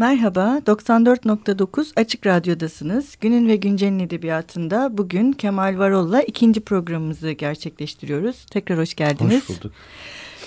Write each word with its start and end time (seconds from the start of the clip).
Merhaba, 0.00 0.60
94.9 0.66 1.92
Açık 1.96 2.26
Radyo'dasınız. 2.26 3.16
Günün 3.20 3.48
ve 3.48 3.56
Güncel'in 3.56 3.98
edebiyatında 3.98 4.98
bugün 4.98 5.32
Kemal 5.32 5.78
Varol'la 5.78 6.22
ikinci 6.22 6.60
programımızı 6.60 7.30
gerçekleştiriyoruz. 7.30 8.46
Tekrar 8.50 8.78
hoş 8.78 8.94
geldiniz. 8.94 9.48
Hoş 9.48 9.56
bulduk. 9.56 9.72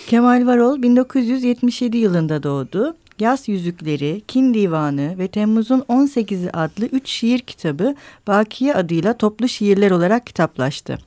Kemal 0.07 0.45
Varol 0.47 0.81
1977 0.81 1.97
yılında 1.97 2.43
doğdu. 2.43 2.95
Yaz 3.19 3.49
Yüzükleri, 3.49 4.21
Kin 4.27 4.53
Divanı 4.53 5.17
ve 5.17 5.27
Temmuz'un 5.27 5.79
18'i 5.79 6.49
adlı 6.49 6.85
üç 6.85 7.09
şiir 7.09 7.39
kitabı 7.39 7.95
Bakiye 8.27 8.73
adıyla 8.73 9.17
toplu 9.17 9.47
şiirler 9.47 9.91
olarak 9.91 10.27
kitaplaştı. 10.27 10.97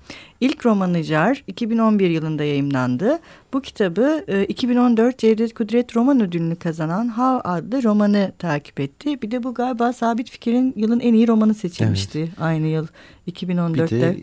İlk 0.40 0.66
romanı 0.66 1.02
Jar 1.02 1.44
2011 1.46 2.10
yılında 2.10 2.44
yayımlandı. 2.44 3.18
Bu 3.52 3.60
kitabı 3.60 4.24
e, 4.28 4.44
2014 4.44 5.18
Cevdet 5.18 5.54
Kudret 5.54 5.96
Roman 5.96 6.20
Ödülünü 6.20 6.56
kazanan 6.56 7.08
Hav 7.08 7.40
adlı 7.44 7.82
romanı 7.82 8.32
takip 8.38 8.80
etti. 8.80 9.22
Bir 9.22 9.30
de 9.30 9.42
bu 9.42 9.54
galiba 9.54 9.92
Sabit 9.92 10.30
Fikir'in 10.30 10.72
yılın 10.76 11.00
en 11.00 11.14
iyi 11.14 11.28
romanı 11.28 11.54
seçilmişti 11.54 12.18
evet. 12.18 12.40
aynı 12.40 12.66
yıl 12.66 12.86
2014'te. 13.30 13.96
Bir 13.96 14.00
de 14.00 14.16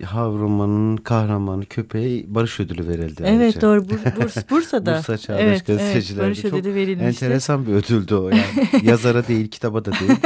e, 0.00 0.04
Hav 0.04 0.38
romanının 0.38 0.96
kahramanı 0.96 1.66
köpeği 1.66 2.34
Barış 2.34 2.60
Ödülü 2.60 2.88
verildi. 2.88 3.22
Evet 3.26 3.40
ayrıca. 3.40 3.60
doğru 3.60 3.88
Burs, 3.88 4.36
Bursa'da. 4.50 4.98
Bursa 4.98 5.18
Çağdaş 5.18 5.40
evet, 5.42 5.62
Evet, 5.68 6.18
Barış 6.18 6.44
Ödülü 6.44 6.74
verilmişti. 6.74 7.24
Enteresan 7.24 7.66
bir 7.66 7.72
ödüldü 7.72 8.14
o 8.14 8.28
yani. 8.28 8.42
Yazara 8.82 9.28
değil 9.28 9.48
kitaba 9.48 9.84
da 9.84 9.92
değil. 9.92 10.18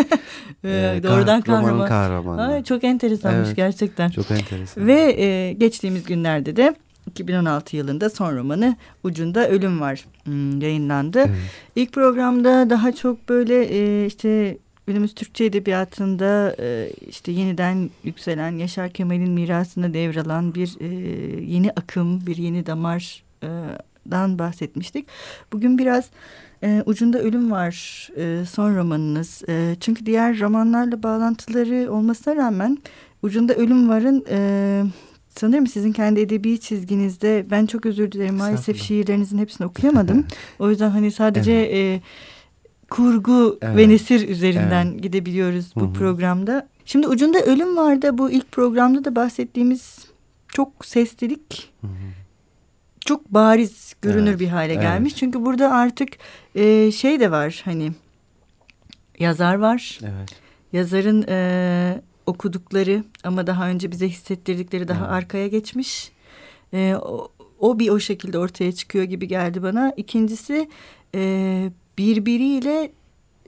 ee, 0.65 1.01
Doğrudan 1.03 1.41
kahraman. 1.41 1.89
kahramanı. 1.89 2.43
Ay, 2.43 2.65
çok 2.65 2.85
enteresanmış 2.85 3.47
evet, 3.47 3.57
gerçekten. 3.57 4.09
Çok 4.09 4.31
enteresan. 4.31 4.87
Ve 4.87 5.08
e, 5.11 5.53
geçtiğimiz 5.53 6.05
günlerde 6.05 6.57
de 6.57 6.75
2016 7.09 7.77
yılında 7.77 8.11
son 8.11 8.37
romanı 8.37 8.77
Ucunda 9.05 9.49
Ölüm 9.49 9.81
Var 9.81 10.05
hmm, 10.25 10.61
yayınlandı. 10.61 11.19
Evet. 11.19 11.31
İlk 11.77 11.93
programda 11.93 12.71
daha 12.71 12.93
çok 12.93 13.29
böyle 13.29 13.65
e, 13.65 14.07
işte 14.07 14.59
günümüz 14.87 15.15
Türkçe 15.15 15.45
edebiyatında 15.45 16.57
e, 16.61 16.91
işte 17.09 17.33
yeniden 17.33 17.91
yükselen 18.05 18.57
Yaşar 18.57 18.91
Kemal'in 18.91 19.31
mirasını 19.31 19.95
devralan 19.95 20.55
bir 20.55 20.77
e, 20.81 20.87
yeni 21.43 21.71
akım, 21.71 22.27
bir 22.27 22.37
yeni 22.37 22.67
damardan 22.67 24.39
bahsetmiştik. 24.39 25.07
Bugün 25.53 25.79
biraz 25.79 26.11
e, 26.63 26.83
Ucunda 26.87 27.19
Ölüm 27.19 27.51
Var 27.51 28.09
e, 28.17 28.45
son 28.47 28.77
romanınız. 28.77 29.43
E, 29.49 29.77
çünkü 29.81 30.07
diğer 30.07 30.41
romanlarla 30.41 31.03
bağlantıları 31.03 31.93
olmasına 31.93 32.37
rağmen 32.37 32.79
Ucunda 33.23 33.55
Ölüm 33.55 33.89
Var'ın 33.89 34.25
e, 34.31 34.83
sanırım 35.29 35.67
sizin 35.67 35.93
kendi 35.93 36.21
edebi 36.21 36.61
çizginizde 36.61 37.47
ben 37.51 37.67
çok 37.67 37.87
özür 37.87 38.13
dilerim 38.13 38.35
maalesef 38.35 38.83
şiirlerinizin 38.83 39.39
hepsini 39.39 39.67
okuyamadım. 39.67 40.27
o 40.59 40.71
yüzden 40.71 40.91
hani 40.91 41.13
sadece 41.13 41.53
evet. 41.53 41.75
e, 41.75 42.03
kurgu 42.91 43.59
evet. 43.63 43.77
ve 43.77 43.89
nesir 43.89 44.29
üzerinden 44.29 44.87
evet. 44.87 45.03
gidebiliyoruz 45.03 45.73
bu 45.77 45.81
Hı-hı. 45.81 45.93
programda. 45.93 46.69
Şimdi 46.85 47.09
Ucunda 47.09 47.41
Ölüm 47.41 47.77
Var'da 47.77 48.19
bu 48.19 48.31
ilk 48.31 48.53
programda 48.53 49.05
da 49.05 49.17
bahsettiğimiz 49.17 50.07
çok 50.49 50.87
seslilik 50.87 51.73
Hı-hı. 51.81 51.91
çok 53.01 53.35
bariz 53.35 53.95
görünür 54.03 54.31
evet. 54.31 54.41
bir 54.41 54.49
hale 54.49 54.75
gelmiş. 54.75 55.13
Evet. 55.13 55.21
Çünkü 55.21 55.45
burada 55.45 55.73
artık 55.73 56.09
e, 56.55 56.93
şey 56.93 57.21
de 57.21 57.31
var 57.31 57.63
hani 57.65 57.93
yazar 59.19 59.55
var. 59.55 59.99
Evet. 60.03 60.29
Yazarın 60.73 61.25
e, 61.29 62.01
okudukları 62.29 63.05
ama 63.25 63.47
daha 63.47 63.69
önce 63.69 63.91
bize 63.91 64.09
hissettirdikleri 64.09 64.89
daha 64.89 65.05
evet. 65.05 65.13
arkaya 65.13 65.49
geçmiş. 65.49 66.13
E, 66.73 66.95
o, 67.03 67.29
o 67.59 67.79
bir 67.79 67.89
o 67.89 68.01
şekilde 68.01 68.39
ortaya 68.39 68.73
çıkıyor 68.73 69.05
gibi 69.05 69.29
geldi 69.29 69.63
bana. 69.63 69.93
İkincisi 69.97 70.69
e, 71.15 71.71
birbiriyle 71.99 72.93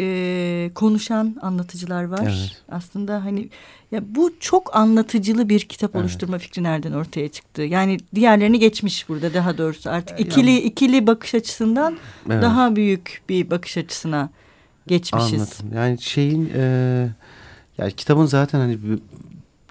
e, 0.00 0.70
konuşan 0.74 1.36
anlatıcılar 1.42 2.04
var. 2.04 2.22
Evet. 2.22 2.62
Aslında 2.68 3.24
hani 3.24 3.48
ya 3.92 4.14
bu 4.14 4.32
çok 4.40 4.76
anlatıcılı 4.76 5.48
bir 5.48 5.60
kitap 5.60 5.90
evet. 5.94 6.02
oluşturma 6.02 6.38
fikri 6.38 6.62
nereden 6.62 6.92
ortaya 6.92 7.28
çıktı? 7.28 7.62
Yani 7.62 7.98
diğerlerini 8.14 8.58
geçmiş 8.58 9.08
burada 9.08 9.34
daha 9.34 9.58
doğrusu 9.58 9.90
artık 9.90 10.20
ikili 10.20 10.50
yani, 10.50 10.60
ikili 10.60 11.06
bakış 11.06 11.34
açısından 11.34 11.96
evet. 12.30 12.42
daha 12.42 12.76
büyük 12.76 13.22
bir 13.28 13.50
bakış 13.50 13.76
açısına 13.76 14.30
geçmişiz. 14.86 15.60
Anladım. 15.60 15.76
Yani 15.76 16.00
şeyin 16.00 16.52
e, 16.54 17.08
yani 17.80 17.92
kitabın 17.92 18.26
zaten 18.26 18.58
hani 18.58 18.78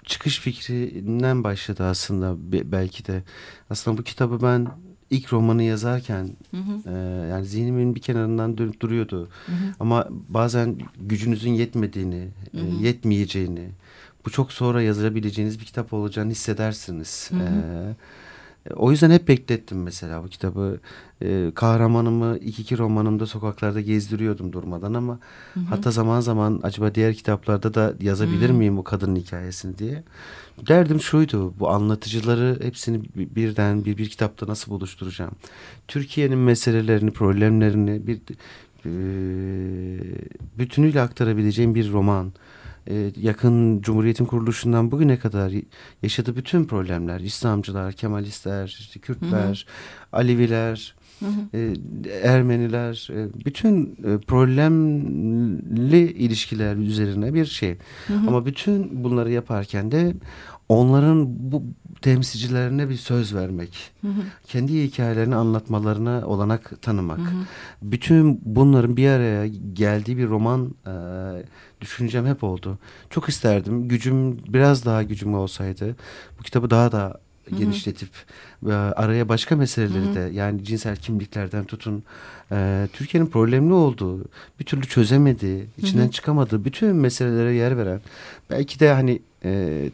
çıkış 0.04 0.40
fikrinden 0.40 1.44
başladı 1.44 1.84
aslında 1.84 2.36
belki 2.72 3.06
de. 3.06 3.22
Aslında 3.70 3.98
bu 3.98 4.02
kitabı 4.02 4.42
ben 4.42 4.68
ilk 5.10 5.32
romanı 5.32 5.62
yazarken 5.62 6.30
hı 6.50 6.56
hı. 6.56 6.90
E, 6.90 7.28
yani 7.28 7.46
zihnimin 7.46 7.94
bir 7.94 8.00
kenarından 8.00 8.58
dönüp 8.58 8.80
duruyordu. 8.80 9.28
Hı 9.46 9.52
hı. 9.52 9.74
Ama 9.80 10.08
bazen 10.28 10.78
gücünüzün 11.00 11.50
yetmediğini, 11.50 12.28
hı 12.52 12.58
hı. 12.58 12.66
E, 12.66 12.86
yetmeyeceğini, 12.86 13.68
bu 14.26 14.30
çok 14.30 14.52
sonra 14.52 14.82
yazabileceğiniz 14.82 15.60
bir 15.60 15.64
kitap 15.64 15.92
olacağını 15.92 16.30
hissedersiniz. 16.30 17.30
Hı 17.30 17.36
hı. 17.36 17.42
E, 17.42 17.94
o 18.76 18.90
yüzden 18.90 19.10
hep 19.10 19.28
beklettim 19.28 19.82
mesela 19.82 20.24
bu 20.24 20.28
kitabı. 20.28 20.80
Ee, 21.22 21.52
kahramanımı 21.54 22.38
iki 22.38 22.62
iki 22.62 22.78
romanımda 22.78 23.26
sokaklarda 23.26 23.80
gezdiriyordum 23.80 24.52
durmadan 24.52 24.94
ama 24.94 25.18
hı 25.54 25.60
hı. 25.60 25.64
hatta 25.64 25.90
zaman 25.90 26.20
zaman 26.20 26.60
acaba 26.62 26.94
diğer 26.94 27.14
kitaplarda 27.14 27.74
da 27.74 27.94
yazabilir 28.00 28.48
hı. 28.48 28.54
miyim 28.54 28.78
o 28.78 28.84
kadının 28.84 29.16
hikayesini 29.16 29.78
diye. 29.78 30.02
Derdim 30.68 31.00
şuydu 31.00 31.54
bu 31.58 31.70
anlatıcıları 31.70 32.58
hepsini 32.62 33.02
birden 33.16 33.84
bir 33.84 33.98
bir 33.98 34.08
kitapta 34.08 34.46
nasıl 34.46 34.72
buluşturacağım. 34.72 35.32
Türkiye'nin 35.88 36.38
meselelerini, 36.38 37.10
problemlerini 37.10 38.06
bir 38.06 38.20
e, 38.86 38.92
bütünüyle 40.58 41.00
aktarabileceğim 41.00 41.74
bir 41.74 41.92
roman. 41.92 42.26
E, 42.26 42.32
yakın 43.16 43.82
Cumhuriyet'in 43.82 44.24
kuruluşundan 44.24 44.90
bugüne 44.90 45.18
kadar 45.18 45.52
yaşadığı 46.02 46.36
bütün 46.36 46.64
problemler, 46.64 47.20
İslamcılar, 47.20 47.92
Kemalistler, 47.92 48.76
işte 48.80 49.00
Kürtler, 49.00 49.66
hı 50.12 50.16
hı. 50.16 50.20
Aleviler, 50.20 50.94
Hı 51.20 51.26
hı. 51.26 51.58
E, 51.58 51.74
Ermeniler, 52.22 53.08
e, 53.12 53.44
bütün 53.44 53.96
problemli 54.26 56.12
ilişkiler 56.12 56.76
üzerine 56.76 57.34
bir 57.34 57.46
şey. 57.46 57.78
Hı 58.06 58.14
hı. 58.14 58.28
Ama 58.28 58.46
bütün 58.46 59.04
bunları 59.04 59.30
yaparken 59.32 59.92
de 59.92 60.14
onların 60.68 61.26
bu 61.52 61.62
temsilcilerine 62.02 62.88
bir 62.88 62.96
söz 62.96 63.34
vermek, 63.34 63.90
hı 64.00 64.08
hı. 64.08 64.20
kendi 64.46 64.82
hikayelerini 64.82 65.34
anlatmalarına 65.34 66.26
olanak 66.26 66.82
tanımak. 66.82 67.18
Hı 67.18 67.22
hı. 67.22 67.44
Bütün 67.82 68.40
bunların 68.44 68.96
bir 68.96 69.08
araya 69.08 69.46
geldiği 69.72 70.18
bir 70.18 70.28
roman 70.28 70.74
e, 70.86 70.92
düşüncem 71.80 72.26
hep 72.26 72.44
oldu. 72.44 72.78
Çok 73.10 73.28
isterdim. 73.28 73.88
Gücüm 73.88 74.38
biraz 74.52 74.84
daha 74.84 75.02
gücüm 75.02 75.34
olsaydı 75.34 75.96
bu 76.38 76.42
kitabı 76.42 76.70
daha 76.70 76.92
da 76.92 77.20
Hı-hı. 77.48 77.58
genişletip 77.58 78.08
e, 78.66 78.72
araya 78.72 79.28
başka 79.28 79.56
meseleleri 79.56 80.04
Hı-hı. 80.04 80.14
de 80.14 80.30
yani 80.32 80.64
cinsel 80.64 80.96
kimliklerden 80.96 81.64
tutun 81.64 82.02
e, 82.52 82.88
Türkiye'nin 82.92 83.28
problemli 83.28 83.72
olduğu 83.72 84.24
bir 84.60 84.64
türlü 84.64 84.86
çözemediği 84.86 85.64
içinden 85.78 86.02
Hı-hı. 86.02 86.10
çıkamadığı 86.10 86.64
bütün 86.64 86.96
meselelere 86.96 87.52
yer 87.52 87.76
veren 87.76 88.00
belki 88.50 88.80
de 88.80 88.92
hani 88.92 89.22
e, 89.44 89.90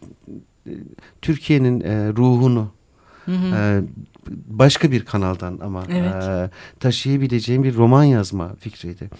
Türkiye'nin 1.22 1.80
e, 1.80 2.08
ruhunu 2.08 2.70
hı 3.24 3.32
hı. 3.32 3.56
E, 3.56 3.82
başka 4.46 4.90
bir 4.90 5.04
kanaldan 5.04 5.58
ama 5.62 5.84
evet. 5.90 6.24
e, 6.24 6.50
taşıyabileceğim 6.80 7.64
bir 7.64 7.74
roman 7.74 8.04
yazma 8.04 8.54
fikriydi. 8.54 9.10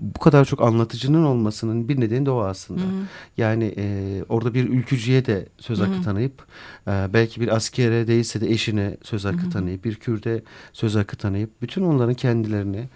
Bu 0.00 0.18
kadar 0.18 0.44
çok 0.44 0.62
anlatıcının 0.62 1.24
olmasının 1.24 1.88
bir 1.88 2.00
nedeni 2.00 2.26
de 2.26 2.30
o 2.30 2.40
aslında. 2.40 2.80
Hı 2.80 2.84
hı. 2.84 3.02
Yani 3.36 3.74
e, 3.76 4.24
orada 4.28 4.54
bir 4.54 4.68
ülkücüye 4.68 5.26
de 5.26 5.48
söz 5.58 5.80
hakkı 5.80 5.92
hı 5.92 5.98
hı. 5.98 6.02
tanıyıp 6.02 6.46
e, 6.88 7.08
belki 7.12 7.40
bir 7.40 7.56
askere 7.56 8.06
değilse 8.06 8.40
de 8.40 8.50
eşine 8.50 8.96
söz 9.02 9.24
hakkı 9.24 9.42
hı 9.42 9.46
hı. 9.46 9.50
tanıyıp 9.50 9.84
bir 9.84 9.94
Kürde 9.94 10.42
söz 10.72 10.94
hakkı 10.94 11.16
tanıyıp 11.16 11.62
bütün 11.62 11.82
onların 11.82 12.14
kendilerini 12.14 12.88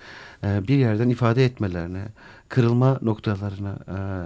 e, 0.44 0.68
bir 0.68 0.76
yerden 0.76 1.08
ifade 1.08 1.44
etmelerine 1.44 2.04
kırılma 2.52 2.98
noktalarına 3.02 3.78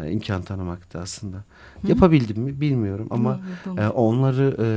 e, 0.04 0.10
imkan 0.12 0.42
tanımaktı 0.42 0.98
aslında. 0.98 1.36
Hı. 1.36 1.88
Yapabildim 1.88 2.42
mi 2.42 2.60
bilmiyorum 2.60 3.06
ama 3.10 3.40
Hı, 3.64 3.80
e, 3.80 3.88
onları 3.88 4.56
e, 4.58 4.68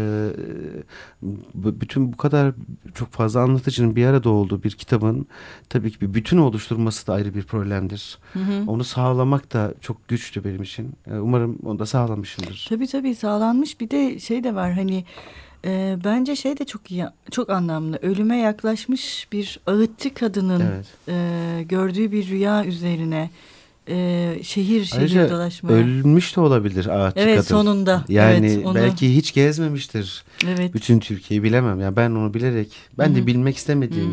bütün 1.56 2.14
bu 2.14 2.18
kadar 2.18 2.54
çok 2.94 3.12
fazla 3.12 3.42
anlatıcının 3.42 3.96
bir 3.96 4.06
arada 4.06 4.30
olduğu 4.30 4.64
bir 4.64 4.72
kitabın 4.72 5.28
tabii 5.70 5.92
ki 5.92 6.02
bir 6.02 6.14
bütün 6.14 6.38
oluşturması 6.38 7.08
da 7.08 7.14
ayrı 7.14 7.36
bir 7.36 7.44
problemdir. 7.44 8.18
Hı 8.34 8.40
hı. 8.40 8.64
Onu 8.68 8.84
sağlamak 8.84 9.54
da 9.54 9.74
çok 9.82 10.08
güçtü 10.08 10.44
benim 10.44 10.64
için. 10.64 10.94
E, 11.12 11.16
umarım 11.16 11.58
onu 11.66 11.80
da 11.80 11.86
sağlamışımdır. 11.86 12.66
Tabii 12.70 12.88
tabii 12.88 13.16
sağlanmış 13.16 13.80
bir 13.80 13.90
de 13.90 14.20
şey 14.20 14.44
de 14.44 14.56
var 14.56 14.74
hani 14.74 15.06
e, 15.66 15.98
bence 16.04 16.36
şey 16.36 16.60
de 16.60 16.66
çok 16.66 16.92
iyi, 16.92 17.06
çok 17.32 17.50
anlamlı. 17.50 17.98
Ölüme 18.02 18.38
yaklaşmış 18.38 19.28
bir 19.32 19.60
ağıtçı 19.68 20.14
kadının 20.14 20.62
evet. 20.62 20.86
e, 21.08 21.64
gördüğü 21.64 22.12
bir 22.12 22.28
rüya 22.28 22.66
üzerine 22.66 23.30
e, 23.90 24.40
şehir 24.44 24.84
şehir 24.86 25.00
Ayrıca 25.02 25.30
dolaşmaya. 25.30 25.74
ölmüş 25.74 26.36
de 26.36 26.42
olabilir 26.42 26.86
ağaççı 26.86 27.20
evet 27.20 27.36
kadın. 27.36 27.48
sonunda. 27.48 28.04
Yani 28.10 28.48
evet, 28.48 28.66
onu, 28.66 28.76
belki 28.76 29.16
hiç 29.16 29.34
gezmemiştir. 29.34 30.24
evet. 30.48 30.74
Bütün 30.74 31.00
Türkiye'yi 31.00 31.44
bilemem. 31.44 31.82
Yani 31.82 31.96
ben 31.96 32.12
onu 32.12 32.34
bilerek 32.34 32.72
ben 32.98 33.16
de 33.16 33.20
Hı 33.20 33.24
hı. 33.24 33.28
bilmek 33.28 33.58
istemediğim 33.58 34.12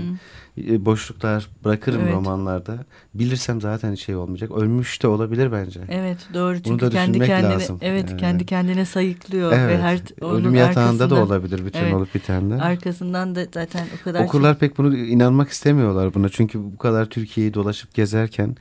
Hı. 0.59 0.61
e, 0.75 0.85
boşluklar 0.85 1.47
bırakırım 1.65 2.01
Evet. 2.03 2.15
romanlarda. 2.15 2.79
Bilirsem 3.15 3.61
zaten 3.61 3.95
şey 3.95 4.17
olmayacak. 4.17 4.51
Ölmüş 4.51 5.03
de 5.03 5.07
olabilir 5.09 5.53
bence. 5.53 5.81
Evet 5.89 6.19
doğru 6.35 6.55
Bunu 6.55 6.63
çünkü 6.65 6.87
da 6.87 6.91
kendi 6.91 7.19
kendine 7.19 7.53
lazım. 7.53 7.79
evet 7.83 8.11
Ee, 8.13 8.17
kendi 8.17 8.47
kendine 8.47 8.85
sayıklıyor 8.85 9.53
Evet. 9.53 9.79
ve 9.79 9.83
her 9.83 9.99
Ölüm 10.21 10.55
yatağında 10.55 11.11
da 11.11 11.23
olabilir 11.23 11.67
bütün 11.67 11.79
Evet. 11.79 11.95
olup 11.95 12.15
bitenler. 12.15 12.59
Arkasından 12.59 13.35
da 13.35 13.47
zaten 13.55 13.87
o 14.01 14.05
kadar 14.05 14.25
Okurlar 14.25 14.59
pek 14.59 14.79
bunu 14.79 14.97
inanmak 14.97 15.49
istemiyorlar 15.49 16.15
buna. 16.15 16.29
Çünkü 16.29 16.59
bu 16.73 16.79
kadar 16.79 17.07
Türkiye'yi 17.07 17.55
dolaşıp 17.55 17.95
gezerken 17.95 18.57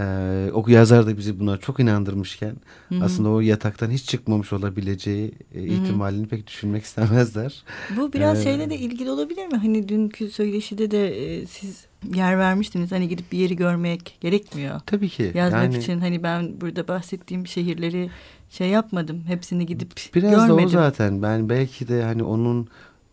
e, 0.00 0.50
o 0.52 0.64
yazar 0.68 1.06
da 1.06 1.18
bizi 1.18 1.40
buna 1.40 1.56
çok 1.56 1.80
inandırmışken 1.80 2.56
Hı 2.88 2.94
hı. 2.94 3.04
aslında 3.04 3.28
o 3.28 3.40
yataktan 3.40 3.90
hiç 3.90 4.04
çıkmamış 4.04 4.52
olabileceği 4.52 5.32
e, 5.54 5.62
ihtimalini 5.62 6.26
pek 6.26 6.46
düşünmek 6.46 6.84
istemezler. 6.84 7.62
Bu 7.96 8.12
biraz 8.12 8.40
Ee, 8.40 8.44
şeyle 8.44 8.70
de 8.70 8.78
ilgili 8.78 9.10
olabilir 9.10 9.46
mi? 9.46 9.56
Hani 9.56 9.88
dünkü 9.88 10.30
söyleşide 10.30 10.90
de 10.90 11.24
e, 11.24 11.46
siz 11.46 11.84
yer 12.14 12.38
vermiştiniz. 12.38 12.92
Hani 12.92 13.08
gidip 13.08 13.32
bir 13.32 13.38
yeri 13.38 13.56
görmek 13.56 14.16
gerekmiyor. 14.20 14.80
Tabii 14.86 15.08
ki. 15.08 15.32
Yazmak 15.34 15.62
yani 15.62 15.78
için 15.78 16.00
hani 16.00 16.22
ben 16.22 16.60
burada 16.60 16.88
bahsettiğim 16.88 17.46
şehirleri 17.46 18.10
şey 18.50 18.68
yapmadım. 18.68 19.22
Hepsini 19.26 19.66
gidip 19.66 19.92
biraz 20.14 20.30
görmedim. 20.30 20.58
da 20.58 20.64
o 20.64 20.68
zaten. 20.68 21.22
Ben 21.22 21.48
belki 21.48 21.88
de 21.88 22.02
hani 22.02 22.22
onun 22.22 22.68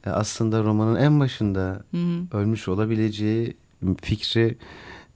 e, 0.06 0.10
aslında 0.10 0.64
romanın 0.64 0.96
en 0.96 1.20
başında 1.20 1.84
Hı 1.92 1.98
hı. 1.98 2.38
ölmüş 2.38 2.68
olabileceği 2.68 3.58
fikri 4.02 4.58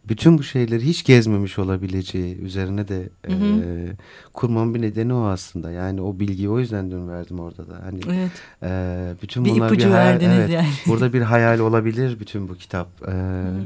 bütün 0.09 0.37
bu 0.37 0.43
şeyleri 0.43 0.85
hiç 0.85 1.03
gezmemiş 1.03 1.59
olabileceği 1.59 2.37
üzerine 2.37 2.87
de 2.87 3.09
Hı 3.25 3.33
hı. 3.33 3.45
e, 3.45 3.91
kurmamın 4.33 4.75
bir 4.75 4.81
nedeni 4.81 5.13
o 5.13 5.23
aslında. 5.23 5.71
Yani 5.71 6.01
o 6.01 6.19
bilgiyi 6.19 6.49
o 6.49 6.59
yüzden 6.59 6.91
dün 6.91 7.09
verdim 7.09 7.39
orada 7.39 7.69
da. 7.69 7.79
Hani 7.83 7.99
Evet. 8.07 8.31
e, 8.63 9.13
bütün 9.21 9.45
Bir 9.45 9.49
bunlar 9.49 9.71
bir 9.71 9.83
hayal, 9.83 9.93
verdiniz 9.95 10.37
evet, 10.37 10.49
yani. 10.49 10.67
burada 10.87 11.13
bir 11.13 11.21
hayal 11.21 11.59
olabilir 11.59 12.19
bütün 12.19 12.49
bu 12.49 12.55
kitap. 12.55 12.87
E, 13.07 13.11
hı. 13.11 13.63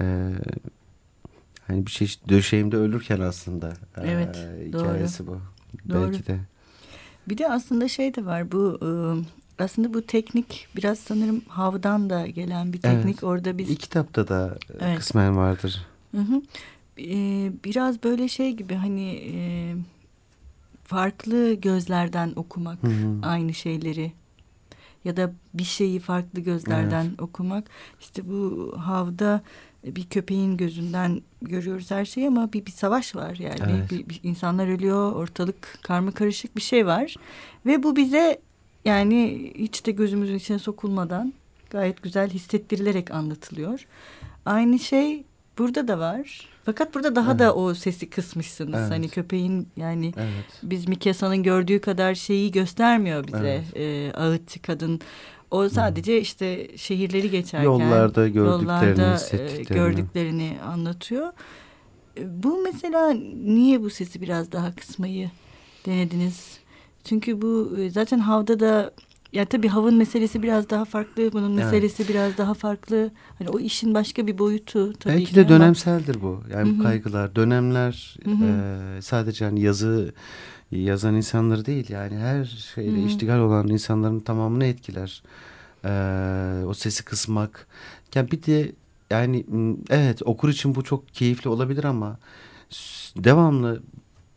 e, 0.00 0.30
hani 1.66 1.86
bir 1.86 1.90
çeşit 1.90 2.28
döşeğimde 2.28 2.76
ölürken 2.76 3.20
aslında 3.20 3.68
e, 3.96 4.10
Evet, 4.10 4.48
hikayesi 4.66 5.26
bu. 5.26 5.38
Doğru. 5.88 6.12
Belki 6.12 6.26
de. 6.26 6.38
Bir 7.28 7.38
de 7.38 7.48
aslında 7.48 7.88
şey 7.88 8.14
de 8.14 8.24
var 8.24 8.52
bu 8.52 8.78
e, 8.82 8.88
aslında 9.58 9.94
bu 9.94 10.02
teknik 10.02 10.68
biraz 10.76 10.98
sanırım 10.98 11.42
havdan 11.48 12.10
da 12.10 12.26
gelen 12.26 12.72
bir 12.72 12.80
teknik. 12.80 13.14
Evet. 13.14 13.24
Orada 13.24 13.58
biz 13.58 13.70
İlk 13.70 13.80
kitapta 13.80 14.28
da 14.28 14.58
e, 14.70 14.76
Evet. 14.80 14.98
kısmen 14.98 15.36
vardır. 15.36 15.86
Hı 16.10 16.20
hı. 16.20 16.42
Ee, 16.98 17.52
biraz 17.64 18.02
böyle 18.02 18.28
şey 18.28 18.52
gibi 18.52 18.74
hani 18.74 19.10
e, 19.34 19.38
farklı 20.84 21.54
gözlerden 21.54 22.32
okumak 22.36 22.82
Hı 22.82 22.86
hı. 22.86 23.18
aynı 23.22 23.54
şeyleri 23.54 24.12
ya 25.04 25.16
da 25.16 25.32
bir 25.54 25.64
şeyi 25.64 26.00
farklı 26.00 26.40
gözlerden 26.40 27.06
okumak. 27.18 27.64
İşte 28.00 28.28
bu 28.28 28.74
havda 28.78 29.42
bir 29.84 30.04
köpeğin 30.04 30.56
gözünden 30.56 31.22
görüyoruz 31.42 31.90
her 31.90 32.04
şeyi 32.04 32.28
ama 32.28 32.52
bir, 32.52 32.66
bir 32.66 32.70
savaş 32.70 33.16
var 33.16 33.36
yani 33.36 33.72
Evet. 33.78 33.90
bir, 33.90 34.08
bir 34.08 34.20
insanlar 34.22 34.66
ölüyor 34.66 35.12
ortalık 35.12 35.78
karma 35.82 36.10
karışık 36.12 36.56
bir 36.56 36.62
şey 36.62 36.86
var 36.86 37.16
ve 37.66 37.82
bu 37.82 37.96
bize 37.96 38.40
yani 38.84 39.52
hiç 39.58 39.86
de 39.86 39.90
gözümüzün 39.92 40.34
içine 40.34 40.58
sokulmadan 40.58 41.32
gayet 41.70 42.02
güzel 42.02 42.30
hissettirilerek 42.30 43.10
anlatılıyor. 43.10 43.86
Aynı 44.46 44.78
şey 44.78 45.24
burada 45.58 45.88
da 45.88 45.98
var. 45.98 46.48
Fakat 46.64 46.94
burada 46.94 47.16
daha 47.16 47.30
Evet. 47.30 47.40
da 47.40 47.54
o 47.54 47.74
sesi 47.74 48.10
kısmışsınız. 48.10 48.80
Evet. 48.80 48.90
Hani 48.90 49.08
köpeğin 49.08 49.68
yani 49.76 50.12
Evet. 50.16 50.60
biz 50.62 50.88
Mikesa'nın 50.88 51.42
gördüğü 51.42 51.80
kadar 51.80 52.14
şeyi 52.14 52.50
göstermiyor 52.52 53.26
bize. 53.26 53.64
Ee, 53.76 54.12
ağıtçı 54.12 54.62
kadın. 54.62 55.00
O 55.50 55.68
sadece 55.68 56.20
işte 56.20 56.76
şehirleri 56.76 57.30
geçerken 57.30 57.64
Yollarda 57.64 58.28
gördüklerini, 58.28 58.62
yollarda, 58.62 59.10
e, 59.10 59.14
hissettiklerini. 59.14 59.66
gördüklerini 59.84 60.56
anlatıyor. 60.66 61.32
E, 62.18 62.42
Bu 62.42 62.62
mesela 62.62 63.10
niye 63.44 63.80
bu 63.82 63.90
sesi 63.90 64.20
biraz 64.20 64.52
daha 64.52 64.74
kısmayı 64.74 65.30
denediniz? 65.86 66.58
Çünkü 67.04 67.42
bu 67.42 67.76
e, 67.78 67.90
zaten 67.90 68.18
havda 68.18 68.60
da 68.60 68.92
ya 69.32 69.44
tabii 69.44 69.68
havın 69.68 69.94
meselesi 69.94 70.42
biraz 70.42 70.70
daha 70.70 70.84
farklı, 70.84 71.32
bunun 71.32 71.54
Evet. 71.56 71.64
meselesi 71.64 72.08
biraz 72.08 72.38
daha 72.38 72.54
farklı. 72.54 73.10
Hani 73.38 73.48
o 73.48 73.58
işin 73.60 73.94
başka 73.94 74.26
bir 74.26 74.38
boyutu 74.38 74.92
tabii 74.92 75.14
Belki 75.14 75.24
ki 75.30 75.34
de 75.34 75.40
ama- 75.40 75.48
dönemseldir 75.48 76.20
bu. 76.22 76.42
Yani 76.52 76.68
Hı 76.70 76.74
hı. 76.74 76.78
bu 76.78 76.82
kaygılar, 76.82 77.36
dönemler 77.36 78.16
Hı 78.24 78.30
hı. 78.30 78.44
e, 78.44 79.02
sadece 79.02 79.44
hani 79.44 79.60
yazı 79.60 80.12
yazan 80.70 81.14
insanları 81.14 81.66
değil 81.66 81.90
yani 81.90 82.16
her 82.16 82.44
şeyle 82.74 82.98
Hı 82.98 83.02
hı. 83.02 83.06
iştigal 83.06 83.38
olan 83.38 83.68
insanların 83.68 84.20
tamamını 84.20 84.64
etkiler. 84.64 85.22
E, 85.84 85.90
o 86.66 86.74
sesi 86.74 87.04
kısmak. 87.04 87.66
Yani 88.14 88.30
bir 88.30 88.42
de 88.42 88.72
yani 89.10 89.46
evet 89.90 90.22
okur 90.24 90.48
için 90.48 90.74
bu 90.74 90.84
çok 90.84 91.08
keyifli 91.14 91.50
olabilir 91.50 91.84
ama 91.84 92.18
devamlı 93.16 93.82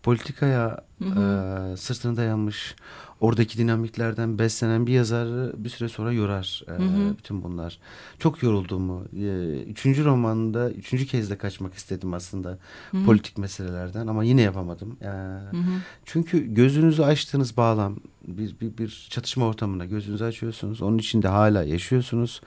politikaya 0.08 0.78
Hı 1.04 1.10
hı. 1.10 1.74
e, 1.74 1.78
sırtını 1.78 2.18
dayanmış 2.18 2.76
oradaki 3.22 3.58
dinamiklerden 3.58 4.40
beslenen 4.40 4.88
bir 4.88 4.94
yazarı 4.94 5.54
bir 5.58 5.70
süre 5.70 5.90
sonra 5.90 6.12
yorar 6.12 6.64
e, 6.68 6.72
Hı 6.72 6.76
hı. 6.76 7.18
bütün 7.18 7.44
bunlar. 7.44 7.80
Çok 8.20 8.44
yorulduğumu, 8.44 9.06
e, 9.18 9.62
üçüncü 9.62 10.06
romanda 10.06 10.72
üçüncü 10.72 11.06
kez 11.06 11.30
de 11.30 11.38
kaçmak 11.38 11.74
istedim 11.74 12.14
aslında 12.14 12.58
Hı 12.92 12.98
hı. 12.98 13.04
politik 13.06 13.38
meselelerden 13.38 14.08
ama 14.08 14.24
yine 14.24 14.42
yapamadım. 14.42 14.98
E, 15.02 15.08
Hı 15.08 15.58
hı. 15.58 15.82
çünkü 16.06 16.54
gözünüzü 16.54 17.04
açtığınız 17.04 17.58
bağlam 17.58 17.96
bir, 18.28 18.60
bir, 18.60 18.78
bir 18.78 19.08
çatışma 19.10 19.46
ortamına 19.46 19.86
gözünüzü 19.86 20.24
açıyorsunuz. 20.24 20.82
Onun 20.82 20.98
içinde 20.98 21.28
hala 21.28 21.64
yaşıyorsunuz. 21.64 22.42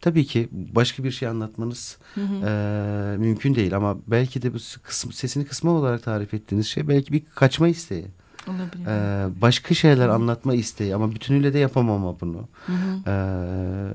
Tabii 0.00 0.24
ki 0.24 0.48
başka 0.52 1.04
bir 1.04 1.10
şey 1.10 1.28
anlatmanız 1.28 1.98
Hı 2.14 2.20
hı. 2.20 2.46
e, 2.46 3.16
mümkün 3.18 3.54
değil 3.54 3.76
ama 3.76 3.98
belki 4.06 4.42
de 4.42 4.54
bu 4.54 4.58
kısım, 4.82 5.12
sesini 5.12 5.44
kısma 5.44 5.70
olarak 5.70 6.02
tarif 6.02 6.34
ettiğiniz 6.34 6.66
şey 6.66 6.88
belki 6.88 7.12
bir 7.12 7.22
kaçma 7.34 7.68
isteği. 7.68 8.06
Olabilir. 8.48 8.86
Ee, 8.86 9.28
başka 9.40 9.74
şeyler 9.74 10.08
anlatma 10.08 10.54
isteği 10.54 10.94
ama 10.94 11.14
bütünüyle 11.14 11.52
de 11.52 11.58
yapamama 11.58 12.20
bunu. 12.20 12.48
Hı 12.66 12.72
hı. 12.72 13.00
Ee, 13.06 13.92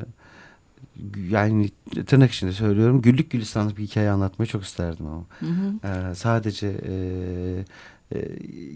yani 1.29 1.69
tırnak 2.07 2.31
içinde 2.31 2.51
söylüyorum 2.51 3.01
güllük 3.01 3.31
gülistanlık 3.31 3.77
bir 3.77 3.83
hikaye 3.83 4.09
anlatmayı 4.11 4.47
çok 4.49 4.63
isterdim 4.63 5.05
ama. 5.05 5.23
Hı 5.39 5.45
hı. 5.45 5.73
Ee, 6.11 6.15
sadece 6.15 6.67
e, 6.87 8.15
e, 8.15 8.27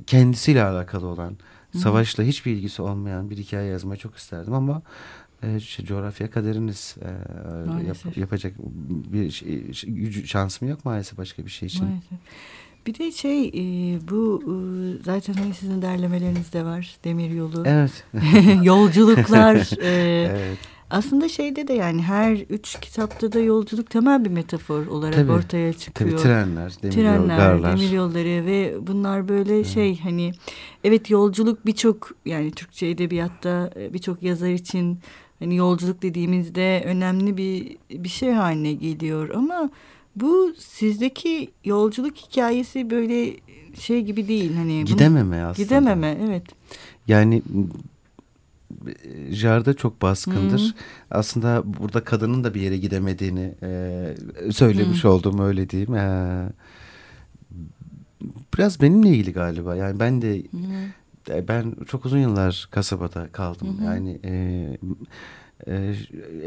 kendisiyle 0.07 0.63
alakalı 0.63 1.06
olan 1.07 1.36
hı. 1.72 1.78
savaşla 1.78 2.24
hiçbir 2.24 2.51
ilgisi 2.51 2.81
olmayan 2.81 3.30
bir 3.30 3.38
hikaye 3.38 3.71
yazmayı 3.71 4.00
çok 4.00 4.16
isterdim 4.16 4.54
ama 4.54 4.81
e, 5.44 5.57
işte 5.57 5.86
coğrafya 5.86 6.31
kaderiniz 6.31 6.95
e, 7.01 7.07
yap- 7.88 8.18
yapacak 8.18 8.54
bir 9.13 9.31
şey, 9.31 9.71
şansım 10.25 10.69
yok 10.69 10.86
maalesef 10.86 11.18
başka 11.18 11.45
bir 11.45 11.51
şey 11.51 11.68
için. 11.68 11.86
Maalesef. 11.86 12.18
Bir 12.86 12.96
de 12.96 13.12
şey 13.12 13.48
e, 13.48 13.54
bu 14.10 14.44
e, 14.44 15.04
zaten 15.04 15.33
hani 15.33 15.54
sizin 15.54 15.81
derlemeleriniz 15.81 16.54
de 16.54 16.66
var 16.66 16.98
Demir 17.04 17.30
Yolu. 17.31 17.64
Evet. 17.66 18.04
Yolculuklar. 18.64 19.56
e, 19.81 20.28
evet. 20.31 20.57
Aslında 20.90 21.30
şeyde 21.30 21.68
de 21.68 21.74
yani 21.74 22.02
her 22.02 22.38
üç 22.50 22.80
kitapta 22.80 23.31
da 23.31 23.40
yolculuk 23.40 23.90
temel 23.90 24.26
bir 24.26 24.30
metafor 24.30 24.88
olarak 24.88 25.14
Tabii. 25.16 25.31
ortaya 25.31 25.71
Tabii 25.71 25.81
çıkıyor. 25.81 26.19
trenler, 26.19 26.74
demir 26.83 26.94
Trenler, 26.94 27.38
garlar. 27.38 27.78
demir 27.78 27.92
yolları 27.92 28.45
ve 28.45 28.76
bunlar 28.88 29.28
böyle 29.28 29.64
şey 29.64 30.00
hani 30.00 30.31
evet 30.83 31.09
yolculuk 31.09 31.66
birçok 31.66 32.12
yani 32.26 32.52
Türkçe 32.52 32.88
edebiyatta 32.88 33.71
birçok 33.94 34.24
yazar 34.24 34.50
için 34.50 35.00
hani 35.40 35.56
yolculuk 35.56 36.02
dediğimizde 36.02 36.83
önemli 36.86 37.38
bir 37.38 37.78
bir 38.04 38.09
şey 38.09 38.31
haline 38.31 38.74
geliyor 38.74 39.30
ama 39.30 39.69
bu 40.16 40.54
sizdeki 40.57 41.52
yolculuk 41.66 42.18
hikayesi 42.18 42.90
böyle 42.90 43.34
şey 43.80 44.02
gibi 44.02 44.28
değil 44.28 44.56
hani 44.56 44.74
bunu- 44.78 44.86
Gidememe 44.86 45.42
aslında. 45.42 45.64
gidememe 45.64 46.18
evet 46.28 46.44
Yani 47.07 47.42
Jar'da 49.30 49.74
çok 49.74 50.02
baskındır. 50.02 50.60
Hı. 50.60 50.74
Aslında 51.12 51.64
burada 51.80 52.04
kadının 52.04 52.44
da 52.44 52.54
bir 52.54 52.62
yere 52.62 52.78
gidemediğini 52.78 53.56
e, 53.64 54.52
söylemiş 54.52 55.06
oldum 55.06 55.40
öyle 55.40 55.69
diyeyim. 55.69 55.95
E, 55.95 56.50
biraz 58.57 58.81
benimle 58.81 59.10
ilgili 59.10 59.34
galiba. 59.34 59.76
Yani 59.76 60.00
ben 60.00 60.22
de 60.22 60.38
Hı. 61.28 61.34
e, 61.34 61.48
ben 61.48 61.76
çok 61.88 62.06
uzun 62.06 62.18
yıllar 62.19 62.68
kasabada 62.72 63.28
kaldım. 63.31 63.78
Hı 63.78 63.81
hı. 63.81 63.86
Yani 63.86 64.19
e, 64.24 64.78
e, 65.68 65.95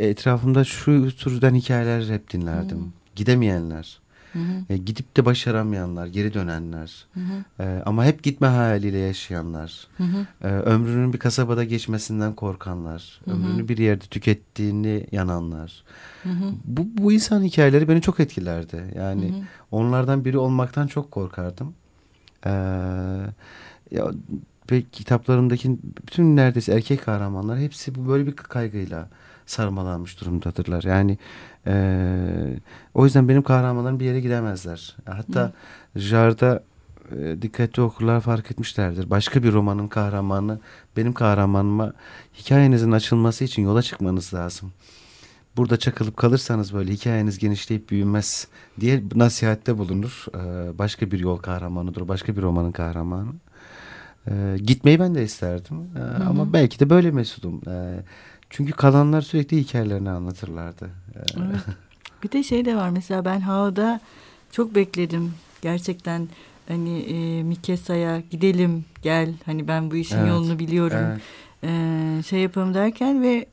etrafımda 0.08 0.64
şu 0.64 1.16
türden 1.16 1.54
hikayeler 1.54 2.08
hep 2.08 2.32
dinlerdim. 2.32 2.78
Hı. 2.78 2.97
Gidemeyenler. 3.18 3.98
Hı 4.32 4.38
hı. 4.38 4.72
E, 4.72 4.76
gidip 4.76 5.16
de 5.16 5.24
başaramayanlar, 5.24 6.06
geri 6.06 6.34
dönenler. 6.34 7.06
Hı 7.14 7.20
hı. 7.20 7.62
E, 7.62 7.82
ama 7.86 8.04
hep 8.04 8.22
gitme 8.22 8.46
hayaliyle 8.46 8.98
yaşayanlar. 8.98 9.86
Hı 9.96 10.04
hı. 10.04 10.26
E, 10.48 10.48
ömrünün 10.48 11.12
bir 11.12 11.18
kasabada 11.18 11.64
geçmesinden 11.64 12.34
korkanlar. 12.34 13.20
Hı 13.24 13.30
hı. 13.30 13.34
Ömrünü 13.34 13.68
bir 13.68 13.78
yerde 13.78 14.04
tükettiğini 14.04 15.06
yananlar. 15.12 15.84
Hı 16.22 16.28
hı. 16.28 16.52
Bu, 16.64 16.86
bu 17.04 17.12
insan 17.12 17.42
hikayeleri 17.42 17.88
beni 17.88 18.02
çok 18.02 18.20
etkilerdi. 18.20 18.84
Yani 18.96 19.28
hı 19.28 19.36
hı. 19.36 19.42
onlardan 19.70 20.24
biri 20.24 20.38
olmaktan 20.38 20.86
çok 20.86 21.10
korkardım. 21.10 21.74
Ee, 22.46 22.50
ya 23.90 24.10
ve 24.70 24.82
kitaplarımdaki 24.92 25.78
bütün 26.06 26.36
neredeyse 26.36 26.72
erkek 26.72 27.04
kahramanlar 27.04 27.58
hepsi 27.58 27.94
bu 27.94 28.08
böyle 28.08 28.26
bir 28.26 28.32
kaygıyla 28.32 29.08
sarmalanmış 29.50 30.20
durumdadırlar. 30.20 30.82
Yani 30.82 31.18
e, 31.66 31.74
o 32.94 33.04
yüzden 33.04 33.28
benim 33.28 33.42
kahramanlarım 33.42 34.00
bir 34.00 34.04
yere 34.04 34.20
gidemezler. 34.20 34.96
Hatta 35.04 35.52
Hı. 35.94 36.00
Jar'da 36.00 36.62
e, 37.16 37.42
dikkatli 37.42 37.82
okurlar 37.82 38.20
fark 38.20 38.50
etmişlerdir. 38.50 39.10
Başka 39.10 39.42
bir 39.42 39.52
romanın 39.52 39.88
kahramanı 39.88 40.58
benim 40.96 41.12
kahramanıma 41.12 41.92
hikayenizin 42.38 42.92
açılması 42.92 43.44
için 43.44 43.62
yola 43.62 43.82
çıkmanız 43.82 44.34
lazım. 44.34 44.72
Burada 45.56 45.76
çakılıp 45.76 46.16
kalırsanız 46.16 46.74
böyle 46.74 46.92
hikayeniz 46.92 47.38
genişleyip 47.38 47.90
büyümez 47.90 48.48
diye 48.80 49.02
nasihatte 49.14 49.78
bulunur. 49.78 50.26
Ee, 50.34 50.78
başka 50.78 51.10
bir 51.10 51.18
yol 51.18 51.36
kahramanıdır. 51.36 52.08
Başka 52.08 52.36
bir 52.36 52.42
romanın 52.42 52.72
kahramanı. 52.72 53.32
Ee, 54.30 54.56
gitmeyi 54.64 55.00
ben 55.00 55.14
de 55.14 55.24
isterdim. 55.24 55.76
Ee, 55.96 56.22
ama 56.22 56.52
belki 56.52 56.80
de 56.80 56.90
böyle 56.90 57.10
mesudum. 57.10 57.60
Ee, 57.68 58.00
çünkü 58.50 58.72
kalanlar 58.72 59.20
sürekli 59.20 59.56
hikayelerini 59.56 60.10
anlatırlardı. 60.10 60.90
Evet. 61.14 61.36
Bir 62.22 62.32
de 62.32 62.42
şey 62.42 62.64
de 62.64 62.76
var 62.76 62.90
mesela 62.90 63.24
ben 63.24 63.40
Hava'da 63.40 64.00
çok 64.52 64.74
bekledim. 64.74 65.34
Gerçekten 65.62 66.28
hani 66.68 66.98
e, 66.98 67.42
Mikesa'ya 67.42 68.22
gidelim 68.30 68.84
gel 69.02 69.34
hani 69.46 69.68
ben 69.68 69.90
bu 69.90 69.96
işin 69.96 70.16
evet. 70.16 70.28
yolunu 70.28 70.58
biliyorum. 70.58 70.98
Evet. 71.00 71.20
E, 71.62 72.22
şey 72.22 72.40
yapalım 72.40 72.74
derken 72.74 73.22
ve 73.22 73.46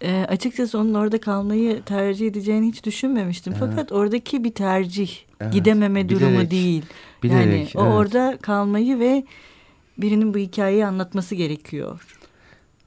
e, 0.00 0.26
açıkçası 0.28 0.78
onun 0.78 0.94
orada 0.94 1.20
kalmayı 1.20 1.82
tercih 1.82 2.26
edeceğini 2.26 2.68
hiç 2.68 2.84
düşünmemiştim. 2.84 3.54
Evet. 3.58 3.64
Fakat 3.70 3.92
oradaki 3.92 4.44
bir 4.44 4.52
tercih. 4.52 5.10
Evet. 5.40 5.52
Gidememe 5.52 6.08
bilerek, 6.08 6.20
durumu 6.20 6.50
değil. 6.50 6.84
Bilerek, 7.22 7.74
yani 7.74 7.84
o 7.84 7.86
evet. 7.86 7.94
orada 7.94 8.38
kalmayı 8.42 8.98
ve 8.98 9.24
birinin 9.98 10.34
bu 10.34 10.38
hikayeyi 10.38 10.86
anlatması 10.86 11.34
gerekiyor. 11.34 12.18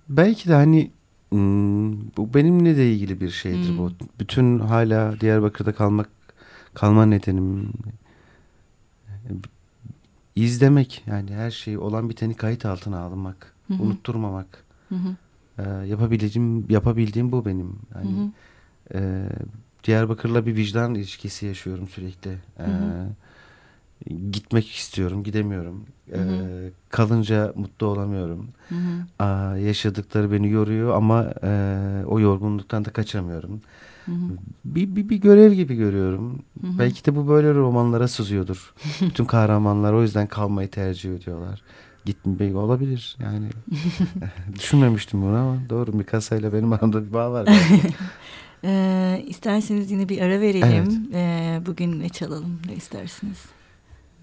Belki 0.09 0.49
de 0.49 0.53
hani 0.53 0.91
Hmm, 1.35 1.93
bu 2.17 2.33
benimle 2.33 2.77
de 2.77 2.91
ilgili 2.91 3.21
bir 3.21 3.29
şeydir 3.29 3.69
hmm. 3.69 3.77
bu. 3.77 3.91
Bütün 4.19 4.59
hala 4.59 5.19
Diyarbakır'da 5.19 5.73
kalmak 5.73 6.09
kalma 6.73 7.05
nedenim 7.05 7.69
izlemek 10.35 11.03
yani 11.07 11.33
her 11.33 11.51
şeyi 11.51 11.77
olan 11.77 12.09
biteni 12.09 12.33
kayıt 12.33 12.65
altına 12.65 12.99
almak, 12.99 13.53
hı 13.67 13.73
hı. 13.73 13.83
unutturmamak. 13.83 14.63
Hı 14.89 14.95
hı. 14.95 15.15
Ee, 15.59 15.87
yapabileceğim 15.87 16.65
yapabildiğim 16.69 17.31
bu 17.31 17.45
benim. 17.45 17.75
Yani 17.95 18.11
hı 18.17 18.23
hı. 18.23 18.99
E, 18.99 19.29
Diyarbakır'la 19.83 20.45
bir 20.45 20.55
vicdan 20.55 20.95
ilişkisi 20.95 21.45
yaşıyorum 21.45 21.87
sürekli. 21.87 22.31
Ee, 22.59 22.63
hı 22.63 22.71
hı 22.71 23.09
gitmek 24.31 24.71
istiyorum, 24.71 25.23
gidemiyorum. 25.23 25.85
Hı 26.11 26.21
hı. 26.21 26.35
Ee, 26.35 26.71
kalınca 26.89 27.53
mutlu 27.55 27.87
olamıyorum. 27.87 28.47
Hı 28.69 28.75
hı. 28.75 29.23
Aa, 29.25 29.57
yaşadıkları 29.57 30.31
beni 30.31 30.49
yoruyor 30.49 30.95
ama 30.95 31.33
e, 31.43 31.79
o 32.07 32.19
yorgunluktan 32.19 32.85
da 32.85 32.89
kaçamıyorum. 32.89 33.61
Hı 34.05 34.11
hı. 34.11 34.29
Bir, 34.65 34.95
bir, 34.95 35.09
bir 35.09 35.17
görev 35.17 35.53
gibi 35.53 35.75
görüyorum. 35.75 36.39
Hı 36.61 36.67
hı. 36.67 36.79
Belki 36.79 37.05
de 37.05 37.15
bu 37.15 37.27
böyle 37.27 37.53
romanlara 37.53 38.07
sızıyordur. 38.07 38.73
Bütün 39.01 39.25
kahramanlar 39.25 39.93
o 39.93 40.01
yüzden 40.01 40.27
kalmayı 40.27 40.69
tercih 40.69 41.15
ediyorlar. 41.15 41.61
Gitmek 42.05 42.55
olabilir 42.55 43.17
yani. 43.19 43.47
Düşünmemiştim 44.59 45.21
bunu 45.21 45.35
ama 45.35 45.57
doğru 45.69 45.99
bir 45.99 46.03
kasayla 46.03 46.53
benim 46.53 46.73
aramda 46.73 47.07
bir 47.07 47.13
bağ 47.13 47.31
var. 47.31 47.47
ee, 48.63 49.23
isterseniz 49.27 49.91
yine 49.91 50.09
bir 50.09 50.21
ara 50.21 50.41
verelim. 50.41 51.07
Evet. 51.11 51.13
Ee, 51.13 51.61
bugün 51.65 51.99
ne 51.99 52.09
çalalım 52.09 52.59
ne 52.67 52.73
istersiniz? 52.73 53.54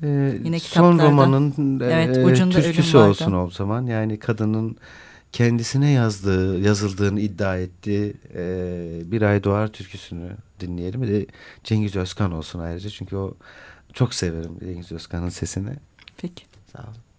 Ee, 0.03 0.41
Yine 0.45 0.59
son 0.59 0.99
romanın 0.99 1.81
evet, 1.81 2.17
e, 2.17 2.25
ucunda 2.25 2.63
türküsü 2.63 2.97
olsun 2.99 3.33
o 3.33 3.51
zaman. 3.51 3.87
Yani 3.87 4.19
kadının 4.19 4.77
kendisine 5.33 5.91
yazdığı, 5.91 6.61
yazıldığını 6.61 7.21
iddia 7.21 7.59
ettiği 7.59 8.15
e, 8.35 9.03
Bir 9.05 9.23
Ay 9.23 9.45
Doğar 9.45 9.69
türküsünü 9.69 10.31
dinleyelim. 10.61 11.03
Bir 11.03 11.09
de 11.09 11.27
Cengiz 11.65 11.97
Özkan 11.97 12.33
olsun 12.33 12.59
ayrıca. 12.61 12.91
Çünkü 12.91 13.17
o 13.17 13.35
çok 13.93 14.15
severim 14.15 14.59
Cengiz 14.61 14.93
Özkan'ın 14.93 15.29
sesini. 15.29 15.73
Peki. 16.17 16.45
Sağ 16.73 16.83
olun. 16.83 17.12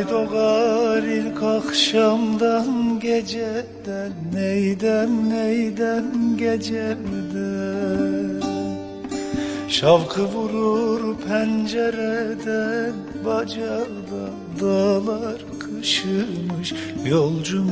Ay 0.00 0.10
doğar 0.10 1.02
ilk 1.02 1.42
akşamdan 1.42 3.00
geceden 3.00 4.12
Neydem 4.32 5.30
neydem 5.30 6.36
geceden 6.36 6.98
Şavkı 9.68 10.24
vurur 10.24 11.16
pencereden 11.28 12.92
Bacada 13.24 14.24
dağlar 14.60 15.40
kışımış 15.60 16.74
Yolcum 17.06 17.68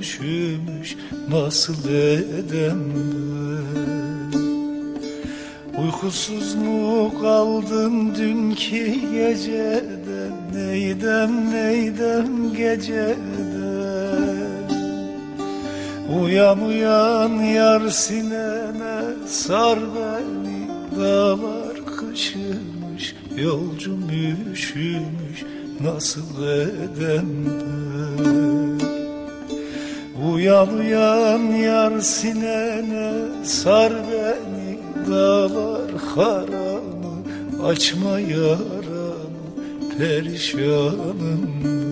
üşümüş 0.00 0.96
nasıl 1.28 1.88
edem 1.88 2.84
Uykusuz 5.78 6.54
mu 6.54 7.12
kaldın 7.20 8.14
dünkü 8.14 9.12
geceden 9.12 9.99
Neydem 10.54 11.50
neydem 11.50 12.54
geceden? 12.56 13.40
Uyan 16.18 16.60
uyan 16.62 17.32
yar 17.32 17.88
sinene 17.88 19.00
Sar 19.26 19.78
beni 19.78 20.68
dağlar 20.96 21.76
kışımış 21.86 23.14
Yolcum 23.36 24.10
üşümüş 24.52 25.44
nasıl 25.80 26.46
edem 26.46 27.26
Uyan 30.32 30.68
uyan 30.78 31.38
yar 31.38 32.00
sinene 32.00 33.12
Sar 33.44 33.92
beni 33.92 34.78
dağlar 35.10 35.90
haramı 36.14 37.14
Açma 37.66 38.20
yar 38.20 38.79
perişanım 40.00 41.89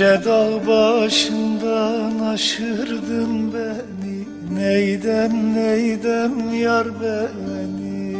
Yüce 0.00 0.24
dağ 0.24 0.66
başından 0.66 2.18
aşırdın 2.18 3.52
beni. 3.54 4.24
Neydem 4.60 5.54
neydem 5.54 6.54
yar 6.54 6.86
beni? 7.00 8.16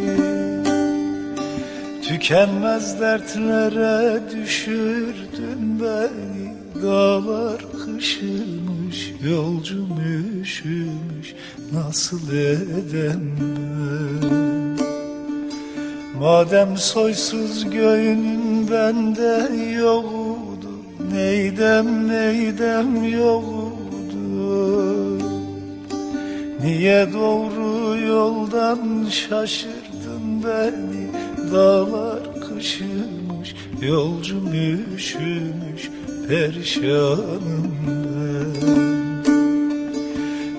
Tükenmez 2.03 3.01
dertlere 3.01 4.21
düşürdün 4.31 5.81
beni. 5.81 6.83
Dağlar 6.83 7.61
kışılmış 7.73 9.13
yolcum 9.25 9.99
üşümüş. 10.43 11.35
Nasıl 11.73 12.33
edem 12.33 13.21
ben 13.41 14.31
Madem 16.21 16.77
soysuz 16.77 17.71
göğünün 17.71 18.71
bende 18.71 19.57
yok 19.73 20.10
neydem 21.31 22.09
neydem 22.09 23.05
yoktu 23.05 24.17
Niye 26.63 27.09
doğru 27.13 27.99
yoldan 28.07 29.07
şaşırdın 29.11 30.45
beni? 30.45 31.07
Dağlar 31.53 32.21
kışımış, 32.41 33.55
yolcum 33.81 34.49
üşümüş 34.95 35.91
Perişanım 36.29 37.75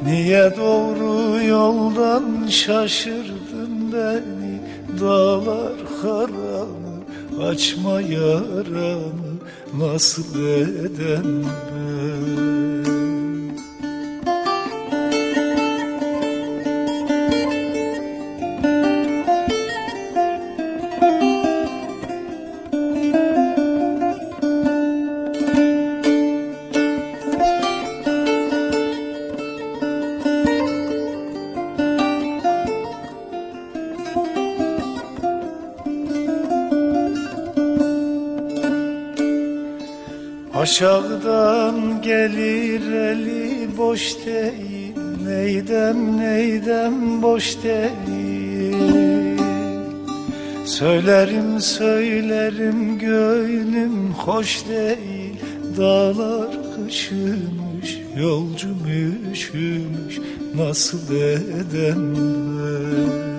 Niye 0.06 0.54
doğru 0.58 1.44
yoldan 1.44 2.48
şaşırdın 2.50 3.94
beni? 3.94 4.62
Dağlar 5.02 5.74
karanı 6.02 7.50
açma 7.50 8.02
yaramı 8.02 9.21
Nasıl 9.78 10.36
edem 10.86 11.46
Aşağıdan 40.72 42.02
gelir 42.02 42.92
eli 42.92 43.78
boş 43.78 44.16
değil. 44.26 44.96
Neydem 45.26 46.18
neydem 46.18 47.22
boş 47.22 47.58
değil. 47.64 49.38
Söylerim 50.66 51.62
söylerim 51.62 53.00
gönlüm 53.00 54.14
hoş 54.14 54.64
değil. 54.70 55.36
Dağlar 55.78 56.50
kışımış 56.76 58.00
yolcum 58.18 58.80
üşümüş 59.32 60.20
Nasıl 60.56 61.16
edem 61.16 62.16
ben? 62.16 63.32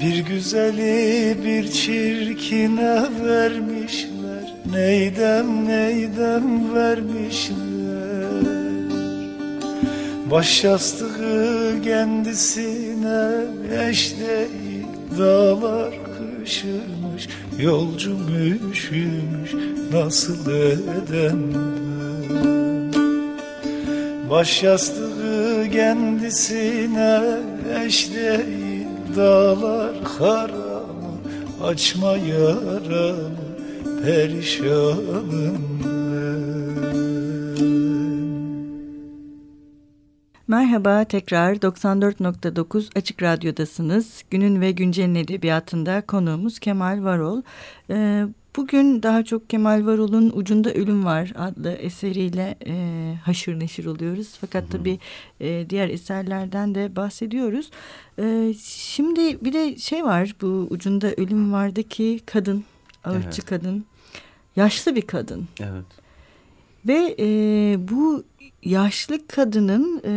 Bir 0.00 0.18
güzeli 0.18 1.36
bir 1.44 1.70
çirkine 1.70 3.02
vermişler 3.24 3.65
Neydem 4.76 5.68
neydem 5.68 6.74
vermişler? 6.74 7.56
Baş 10.30 10.64
yastığı 10.64 11.82
kendisine 11.84 13.30
eş 13.88 14.14
değil 14.20 14.86
Dağlar 15.18 15.94
kışımış 16.18 17.28
Yolcum 17.58 18.26
üşümüş 18.70 19.54
Nasıl 19.92 20.50
edem 20.50 21.42
ben 21.54 22.92
Baş 24.30 24.62
yastığı 24.62 25.70
kendisine 25.72 27.20
eş 27.84 28.14
değil 28.14 28.86
Dağlar 29.16 29.92
karamı 30.18 31.16
Açma 31.64 32.16
yaramı 32.16 33.45
perişanım 34.02 35.76
Merhaba 40.48 41.04
tekrar 41.04 41.54
94.9 41.54 42.98
Açık 42.98 43.22
Radyo'dasınız. 43.22 44.24
Günün 44.30 44.60
ve 44.60 44.70
Güncel'in 44.70 45.14
edebiyatında 45.14 46.00
konuğumuz 46.00 46.58
Kemal 46.58 47.04
Varol. 47.04 47.42
Ee, 47.90 48.24
bugün 48.56 49.02
daha 49.02 49.24
çok 49.24 49.50
Kemal 49.50 49.86
Varol'un 49.86 50.32
Ucunda 50.34 50.74
Ölüm 50.74 51.04
Var 51.04 51.32
adlı 51.36 51.72
eseriyle 51.72 52.54
e, 52.66 52.74
haşır 53.24 53.60
neşir 53.60 53.86
oluyoruz. 53.86 54.34
Fakat 54.40 54.70
tabii 54.70 54.98
e, 55.40 55.70
diğer 55.70 55.88
eserlerden 55.88 56.74
de 56.74 56.96
bahsediyoruz. 56.96 57.70
E, 58.18 58.54
şimdi 58.64 59.44
bir 59.44 59.52
de 59.52 59.76
şey 59.76 60.04
var 60.04 60.36
bu 60.42 60.66
Ucunda 60.70 61.12
Ölüm 61.16 61.52
Var'daki 61.52 62.20
kadın, 62.26 62.64
ağırtçı 63.06 63.42
evet. 63.42 63.46
kadın. 63.46 63.84
Yaşlı 64.56 64.96
bir 64.96 65.02
kadın. 65.02 65.48
Evet. 65.60 65.84
Ve 66.86 67.16
e, 67.18 67.28
bu 67.88 68.24
yaşlı 68.62 69.26
kadının 69.26 70.02
e, 70.04 70.12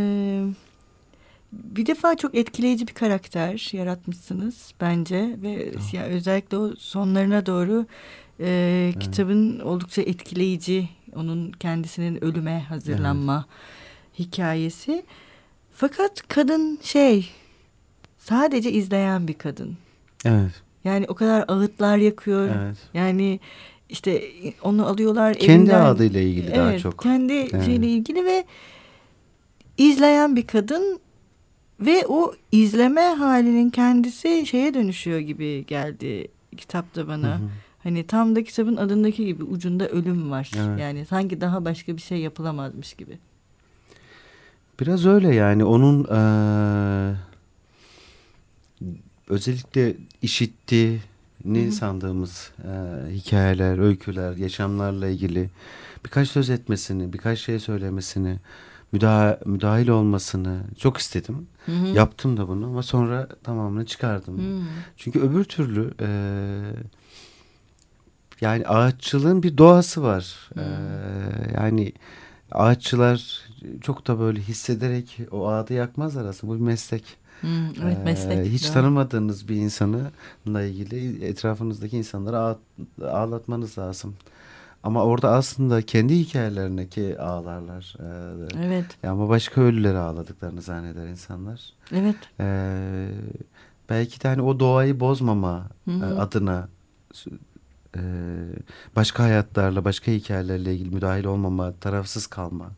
bir 1.51 1.85
defa 1.85 2.17
çok 2.17 2.35
etkileyici 2.35 2.87
bir 2.87 2.93
karakter 2.93 3.69
yaratmışsınız 3.73 4.73
bence 4.81 5.35
ve 5.41 5.73
oh. 5.77 5.93
ya 5.93 6.03
özellikle 6.03 6.57
o 6.57 6.75
sonlarına 6.75 7.45
doğru 7.45 7.85
e, 8.39 8.47
evet. 8.93 9.03
kitabın 9.03 9.59
oldukça 9.59 10.01
etkileyici 10.01 10.89
onun 11.15 11.51
kendisinin 11.51 12.23
ölüme 12.23 12.59
hazırlanma 12.59 13.45
evet. 13.47 14.19
hikayesi. 14.19 15.05
Fakat 15.73 16.27
kadın 16.27 16.79
şey 16.83 17.29
sadece 18.17 18.71
izleyen 18.71 19.27
bir 19.27 19.33
kadın. 19.33 19.77
Evet. 20.25 20.51
Yani 20.83 21.05
o 21.07 21.15
kadar 21.15 21.45
ağıtlar 21.47 21.97
yakıyor. 21.97 22.49
Evet. 22.61 22.77
Yani 22.93 23.39
işte 23.89 24.23
onu 24.61 24.87
alıyorlar 24.87 25.33
kendi 25.33 25.51
evinden. 25.53 25.85
adıyla 25.85 26.21
ilgili 26.21 26.47
evet, 26.47 26.57
daha 26.57 26.79
çok. 26.79 26.99
Kendi 26.99 27.33
evet. 27.33 27.65
şeyle 27.65 27.87
ilgili 27.87 28.25
ve 28.25 28.43
izleyen 29.77 30.35
bir 30.35 30.47
kadın 30.47 30.99
ve 31.79 32.05
o 32.07 32.33
izleme 32.51 33.01
halinin 33.01 33.69
kendisi 33.69 34.45
şeye 34.45 34.73
dönüşüyor 34.73 35.19
gibi 35.19 35.65
geldi 35.65 36.27
kitapta 36.57 37.07
bana. 37.07 37.27
Hı 37.27 37.43
hı. 37.43 37.49
Hani 37.83 38.07
tam 38.07 38.35
da 38.35 38.43
kitabın 38.43 38.77
adındaki 38.77 39.25
gibi 39.25 39.43
ucunda 39.43 39.87
ölüm 39.87 40.31
var. 40.31 40.51
Evet. 40.57 40.79
Yani 40.79 41.05
sanki 41.05 41.41
daha 41.41 41.65
başka 41.65 41.95
bir 41.95 42.01
şey 42.01 42.17
yapılamazmış 42.17 42.93
gibi. 42.93 43.17
Biraz 44.79 45.05
öyle 45.05 45.35
yani 45.35 45.63
onun 45.63 46.03
ee, 46.03 47.15
özellikle 49.29 49.95
işitti 50.21 51.01
Hı-hı. 51.43 51.71
sandığımız 51.71 52.51
e, 52.63 52.71
hikayeler, 53.11 53.77
öyküler, 53.77 54.37
yaşamlarla 54.37 55.07
ilgili 55.07 55.49
birkaç 56.05 56.29
söz 56.29 56.49
etmesini, 56.49 57.13
birkaç 57.13 57.39
şey 57.39 57.59
söylemesini, 57.59 58.39
müdah 58.91 59.45
müdahil 59.45 59.87
olmasını 59.87 60.61
çok 60.77 60.97
istedim. 60.97 61.47
Hı-hı. 61.65 61.87
Yaptım 61.87 62.37
da 62.37 62.47
bunu 62.47 62.65
ama 62.65 62.83
sonra 62.83 63.27
tamamını 63.43 63.85
çıkardım. 63.85 64.37
Hı-hı. 64.37 64.61
Çünkü 64.97 65.19
öbür 65.19 65.43
türlü 65.43 65.93
e, 66.01 66.09
yani 68.41 68.67
ağaççılığın 68.67 69.43
bir 69.43 69.57
doğası 69.57 70.03
var. 70.03 70.49
E, 70.57 70.63
yani 71.55 71.93
ağaççılar 72.51 73.41
çok 73.81 74.07
da 74.07 74.19
böyle 74.19 74.41
hissederek 74.41 75.17
o 75.31 75.47
ağdı 75.47 75.73
yakmazlar 75.73 76.25
aslında. 76.25 76.53
Bu 76.53 76.57
bir 76.57 76.65
meslek. 76.65 77.18
Hmm, 77.41 77.83
evet 77.83 77.97
meslek. 78.05 78.37
Ee, 78.37 78.51
hiç 78.51 78.69
tanımadığınız 78.69 79.49
bir 79.49 79.55
insanla 79.55 80.61
ilgili 80.61 81.25
etrafınızdaki 81.25 81.97
insanları 81.97 82.57
ağlatmanız 83.03 83.77
lazım. 83.77 84.15
Ama 84.83 85.03
orada 85.03 85.31
aslında 85.31 85.81
kendi 85.81 86.15
hikayelerindeki 86.15 87.19
ağlarlar. 87.19 87.95
Ee, 87.99 88.65
evet. 88.65 88.85
Ama 89.03 89.29
başka 89.29 89.61
ölüleri 89.61 89.97
ağladıklarını 89.97 90.61
zanneder 90.61 91.07
insanlar. 91.07 91.73
Evet. 91.91 92.15
Ee, 92.39 93.07
belki 93.89 94.23
de 94.23 94.27
hani 94.27 94.41
o 94.41 94.59
doğayı 94.59 94.99
bozmama 94.99 95.67
Hı 95.85 95.91
-hı. 95.91 96.15
E, 96.15 96.19
adına 96.19 96.67
e, 97.97 98.01
başka 98.95 99.23
hayatlarla, 99.23 99.85
başka 99.85 100.11
hikayelerle 100.11 100.73
ilgili 100.73 100.95
müdahil 100.95 101.25
olmama, 101.25 101.73
tarafsız 101.81 102.27
kalma. 102.27 102.71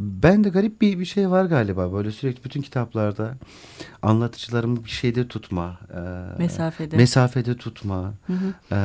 Ben 0.00 0.44
de 0.44 0.48
garip 0.48 0.80
bir, 0.80 0.98
bir 0.98 1.04
şey 1.04 1.30
var 1.30 1.44
galiba 1.44 1.92
böyle 1.92 2.10
sürekli 2.10 2.44
bütün 2.44 2.62
kitaplarda 2.62 3.34
anlatıcılarımı 4.02 4.84
bir 4.84 4.90
şeyde 4.90 5.28
tutma. 5.28 5.78
E, 5.94 6.00
mesafede. 6.38 6.96
Mesafede 6.96 7.56
tutma. 7.56 8.14
Hı 8.26 8.32
hı. 8.32 8.74
E, 8.74 8.80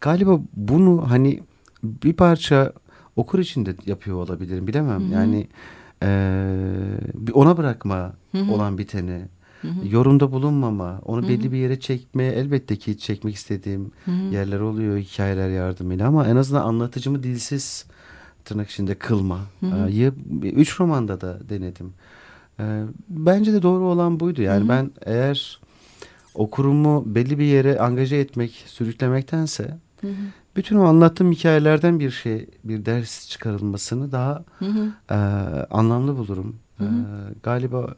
galiba 0.00 0.40
bunu 0.56 1.10
hani 1.10 1.40
bir 1.82 2.12
parça 2.12 2.72
okur 3.16 3.38
için 3.38 3.66
de 3.66 3.74
yapıyor 3.86 4.16
olabilirim 4.16 4.66
bilemem. 4.66 5.00
Hı 5.00 5.06
hı. 5.06 5.12
Yani 5.12 5.46
e, 6.02 6.08
ona 7.32 7.56
bırakma 7.56 8.14
hı 8.32 8.38
hı. 8.38 8.52
olan 8.52 8.78
biteni. 8.78 9.28
Hı 9.62 9.68
hı. 9.68 9.88
Yorumda 9.88 10.32
bulunmama, 10.32 11.00
onu 11.04 11.22
hı 11.22 11.26
hı. 11.26 11.28
belli 11.28 11.52
bir 11.52 11.58
yere 11.58 11.80
çekmeye 11.80 12.32
elbette 12.32 12.76
ki 12.76 12.98
çekmek 12.98 13.34
istediğim 13.34 13.92
hı 14.04 14.10
hı. 14.10 14.34
yerler 14.34 14.60
oluyor 14.60 14.98
hikayeler 14.98 15.48
yardımıyla 15.48 16.08
ama 16.08 16.26
en 16.26 16.36
azından 16.36 16.62
anlatıcımı 16.62 17.22
dilsiz 17.22 17.86
tırnak 18.44 18.70
içinde 18.70 18.94
kılma. 18.94 19.40
Hı 19.60 19.66
hı. 19.66 19.90
Ee, 19.90 20.12
üç 20.48 20.80
romanda 20.80 21.20
da 21.20 21.48
denedim. 21.48 21.92
Ee, 22.60 22.84
bence 23.08 23.52
de 23.52 23.62
doğru 23.62 23.84
olan 23.84 24.20
buydu. 24.20 24.42
Yani 24.42 24.60
hı 24.60 24.64
hı. 24.64 24.68
ben 24.68 24.90
eğer 25.06 25.60
okurumu 26.34 27.02
belli 27.06 27.38
bir 27.38 27.44
yere 27.44 27.78
angaje 27.78 28.16
etmek, 28.16 28.64
sürüklemektense 28.66 29.78
hı 30.00 30.08
hı. 30.08 30.12
bütün 30.56 30.76
o 30.76 30.84
anlattığım 30.84 31.32
hikayelerden 31.32 32.00
bir 32.00 32.10
şey, 32.10 32.46
bir 32.64 32.84
ders 32.84 33.28
çıkarılmasını 33.28 34.12
daha 34.12 34.44
Hı 34.58 34.64
hı. 34.64 34.92
e, 35.10 35.14
anlamlı 35.70 36.16
bulurum. 36.16 36.56
Hı 36.78 36.84
hı. 36.84 36.88
E, 36.88 37.34
galiba 37.42 37.94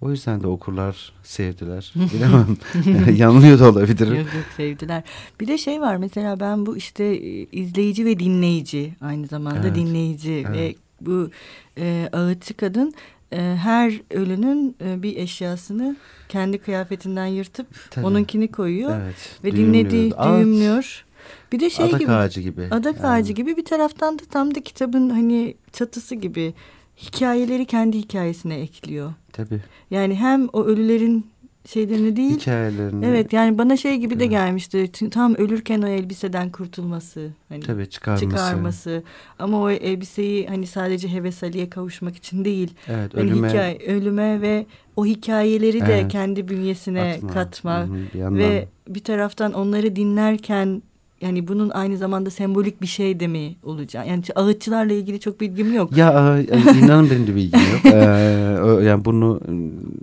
o 0.00 0.10
yüzden 0.10 0.42
de 0.42 0.46
okurlar 0.46 1.12
sevdiler. 1.22 1.92
Bilemem. 2.14 2.56
Yanılıyor 3.16 3.58
da 3.58 3.70
olabilirim. 3.70 4.14
Yok 4.16 4.34
yok 4.34 4.44
sevdiler. 4.56 5.02
Bir 5.40 5.48
de 5.48 5.58
şey 5.58 5.80
var 5.80 5.96
mesela 5.96 6.40
ben 6.40 6.66
bu 6.66 6.76
işte 6.76 7.04
e, 7.04 7.46
izleyici 7.52 8.04
ve 8.04 8.18
dinleyici 8.18 8.94
aynı 9.00 9.26
zamanda 9.26 9.60
Evet, 9.66 9.74
dinleyici 9.76 10.44
ve 10.52 10.58
evet. 10.58 10.76
bu 11.00 11.30
e, 11.78 12.08
ağıtçı 12.12 12.54
kadın 12.54 12.94
e, 13.32 13.38
her 13.62 14.00
ölünün 14.10 14.76
e, 14.84 15.02
bir 15.02 15.16
eşyasını 15.16 15.96
kendi 16.28 16.58
kıyafetinden 16.58 17.26
yırtıp 17.26 17.66
Tabii. 17.90 18.06
onunkini 18.06 18.48
koyuyor 18.50 19.00
Evet. 19.00 19.14
ve 19.44 19.52
düğümlüyor. 19.52 19.74
dinlediği 19.74 20.14
Ağaç, 20.14 20.38
düğümlüyor. 20.40 21.04
Bir 21.52 21.60
de 21.60 21.70
şey 21.70 21.86
adak 21.86 22.00
gibi 22.00 22.12
ağacı 22.12 22.40
gibi. 22.40 22.62
adak 22.70 22.96
Yani. 22.96 23.06
ağacı 23.06 23.32
gibi 23.32 23.56
bir 23.56 23.64
taraftan 23.64 24.18
da 24.18 24.22
tam 24.30 24.54
da 24.54 24.60
kitabın 24.62 25.10
hani 25.10 25.54
çatısı 25.72 26.14
gibi 26.14 26.54
hikayeleri 26.96 27.66
kendi 27.66 27.98
hikayesine 27.98 28.54
ekliyor. 28.60 29.12
Tabii. 29.32 29.60
Yani 29.90 30.14
hem 30.14 30.48
o 30.52 30.64
ölülerin 30.64 31.26
şeylerini 31.66 32.16
değil 32.16 32.40
Hikayelerini. 32.40 33.06
Evet 33.06 33.32
yani 33.32 33.58
bana 33.58 33.76
şey 33.76 33.96
gibi 33.96 34.20
de 34.20 34.26
gelmişti. 34.26 34.90
Tam 35.10 35.34
ölürken 35.34 35.82
o 35.82 35.86
elbiseden 35.86 36.50
kurtulması. 36.50 37.30
Hani 37.48 37.60
Tabii 37.60 37.90
çıkarması. 37.90 38.24
çıkarması. 38.24 39.02
Ama 39.38 39.60
o 39.62 39.70
elbiseyi 39.70 40.46
hani 40.46 40.66
sadece 40.66 41.08
heves 41.12 41.42
Ali'ye 41.42 41.70
kavuşmak 41.70 42.16
için 42.16 42.44
değil. 42.44 42.74
Evet 42.88 43.14
Hani 43.14 43.22
ölüme 43.22 43.48
hikaye, 43.48 43.78
ölüme 43.86 44.40
ve 44.40 44.66
o 44.96 45.06
hikayeleri 45.06 45.80
de 45.86 45.94
Evet. 46.00 46.12
kendi 46.12 46.48
bünyesine 46.48 47.02
atma. 47.16 47.30
katma. 47.30 47.78
Hı 47.80 47.84
hı, 47.84 47.94
bir 48.14 48.18
yandan. 48.18 48.38
Ve 48.38 48.68
bir 48.88 49.04
taraftan 49.04 49.52
onları 49.52 49.96
dinlerken 49.96 50.82
yani 51.20 51.48
bunun 51.48 51.70
aynı 51.70 51.96
zamanda 51.96 52.30
sembolik 52.30 52.82
bir 52.82 52.86
şey 52.86 53.20
de 53.20 53.26
mi 53.26 53.56
olacak? 53.62 54.06
Yani 54.06 54.22
ağıtçılarla 54.34 54.92
ilgili 54.92 55.20
çok 55.20 55.40
bilgim 55.40 55.74
yok. 55.74 55.96
Ya 55.96 56.38
e, 56.38 56.78
inanın 56.78 57.10
benim 57.10 57.26
de 57.26 57.34
bilgim 57.34 57.60
yok. 57.60 57.80
Ee, 57.96 58.84
yani 58.84 59.04
bunu 59.04 59.40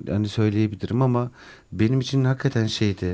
hani 0.10 0.28
söyleyebilirim 0.28 1.02
ama 1.02 1.32
benim 1.80 2.00
için 2.00 2.24
hakikaten 2.26 2.68
şeydi. 2.68 3.06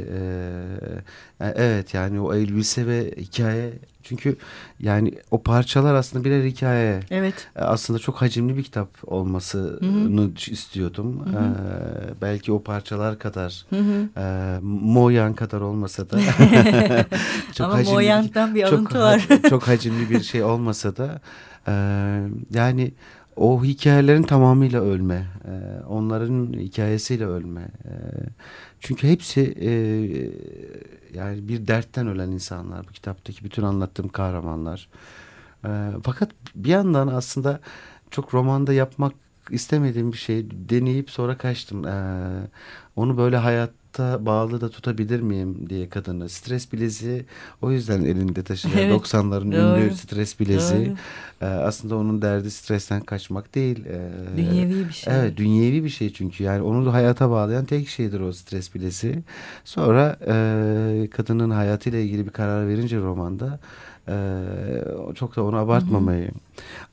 e, 1.42 1.52
evet 1.56 1.94
yani 1.94 2.20
o 2.20 2.34
elbise 2.34 2.88
ve 2.88 3.14
hikaye 3.18 3.74
çünkü 4.04 4.36
yani 4.80 5.14
o 5.32 5.44
parçalar 5.44 5.96
aslında 5.96 6.26
birer 6.26 6.44
hikaye. 6.44 7.00
Evet. 7.12 7.48
E, 7.56 7.60
Aslında 7.60 8.00
çok 8.00 8.16
hacimli 8.22 8.58
bir 8.58 8.64
kitap 8.64 8.90
olmasını 9.04 10.30
istiyordum. 10.52 11.26
Hı 11.26 11.30
hı. 11.40 11.44
Ee, 11.44 12.22
belki 12.22 12.52
o 12.52 12.64
parçalar 12.64 13.20
kadar, 13.20 13.66
Hı 13.70 13.76
hı. 13.80 14.10
e, 14.22 14.60
Moyan 14.64 15.34
kadar 15.34 15.62
olmasa 15.62 16.10
da. 16.10 16.18
Ama 17.60 17.74
hacimli 17.74 17.94
Moyang'dan 17.94 18.56
bir 18.56 18.64
çok, 18.64 18.74
alıntı 18.74 18.98
ha- 18.98 19.04
var. 19.04 19.28
çok 19.50 19.68
hacimli 19.68 20.10
bir 20.10 20.24
şey 20.24 20.44
olmasa 20.44 20.96
da 20.98 21.22
e, 21.68 21.74
yani 22.54 22.92
o 23.40 23.64
hikayelerin 23.64 24.24
tamamıyla 24.24 24.82
ölme, 24.82 25.28
e, 25.46 25.84
onların 25.86 26.54
hikayesiyle 26.54 27.26
ölme. 27.26 27.62
E, 27.62 27.92
çünkü 28.80 29.08
hepsi 29.08 29.56
e, 29.62 29.72
yani 31.18 31.48
bir 31.48 31.68
dertten 31.68 32.08
ölen 32.08 32.32
insanlar 32.32 32.88
bu 32.88 32.92
kitaptaki 32.92 33.44
bütün 33.44 33.64
anlattığım 33.64 34.10
kahramanlar. 34.10 34.90
E, 35.66 35.70
fakat 36.04 36.30
bir 36.56 36.70
yandan 36.70 37.08
aslında 37.08 37.60
çok 38.12 38.34
romanda 38.34 38.74
yapmak 38.74 39.14
istemediğim 39.50 40.12
bir 40.12 40.18
şey 40.18 40.48
deneyip 40.52 41.10
sonra 41.10 41.38
kaçtım. 41.38 41.88
E, 41.88 41.96
onu 42.96 43.18
böyle 43.18 43.38
hayatta 43.98 44.26
bağlı 44.26 44.62
da 44.62 44.70
tutabilir 44.70 45.20
miyim 45.22 45.70
diye 45.70 45.90
kadını. 45.90 46.30
Stres 46.30 46.74
bileziği 46.74 47.26
o 47.62 47.72
yüzden 47.72 48.02
elinde 48.06 48.44
taşıyor. 48.44 48.76
Evet, 48.78 48.94
90'ların 48.94 49.52
doğru. 49.52 49.82
ünlü 49.82 49.96
stres 49.96 50.40
bileziği. 50.40 50.96
Ee, 51.42 51.46
aslında 51.46 51.96
onun 51.96 52.22
derdi 52.22 52.52
stresten 52.52 53.02
kaçmak 53.02 53.56
değil. 53.56 53.86
Ee, 53.86 54.38
Dünyevi 54.38 54.88
bir 54.88 54.94
şey. 54.94 55.14
Evet 55.14 55.38
dünyevi 55.38 55.84
bir 55.84 55.90
şey 55.90 56.14
çünkü 56.14 56.44
yani 56.44 56.62
onu 56.62 56.86
da 56.86 56.94
hayata 56.94 57.30
bağlayan 57.30 57.66
tek 57.66 57.88
şeydir 57.88 58.20
o 58.20 58.34
stres 58.34 58.76
bileziği. 58.76 59.20
Sonra 59.66 60.18
e, 60.28 61.08
kadının 61.12 61.50
hayatıyla 61.50 62.00
ilgili 62.00 62.26
bir 62.26 62.32
karar 62.32 62.68
verince 62.68 62.98
romanda 62.98 63.60
e, 64.10 65.16
çok 65.16 65.36
da 65.36 65.44
onu 65.44 65.56
abartmamayı. 65.58 66.32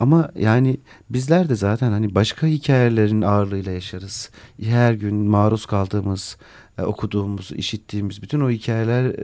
Ama 0.00 0.30
yani 0.34 0.80
bizler 1.10 1.48
de 1.48 1.54
zaten 1.54 1.92
hani 1.92 2.14
başka 2.14 2.46
hikayelerin 2.46 3.22
ağırlığıyla 3.22 3.72
yaşarız. 3.72 4.30
Her 4.62 4.94
gün 4.94 5.14
maruz 5.14 5.66
kaldığımız, 5.66 6.36
e, 6.78 6.82
okuduğumuz, 6.82 7.52
işittiğimiz 7.52 8.22
bütün 8.22 8.40
o 8.40 8.50
hikayeler 8.50 9.16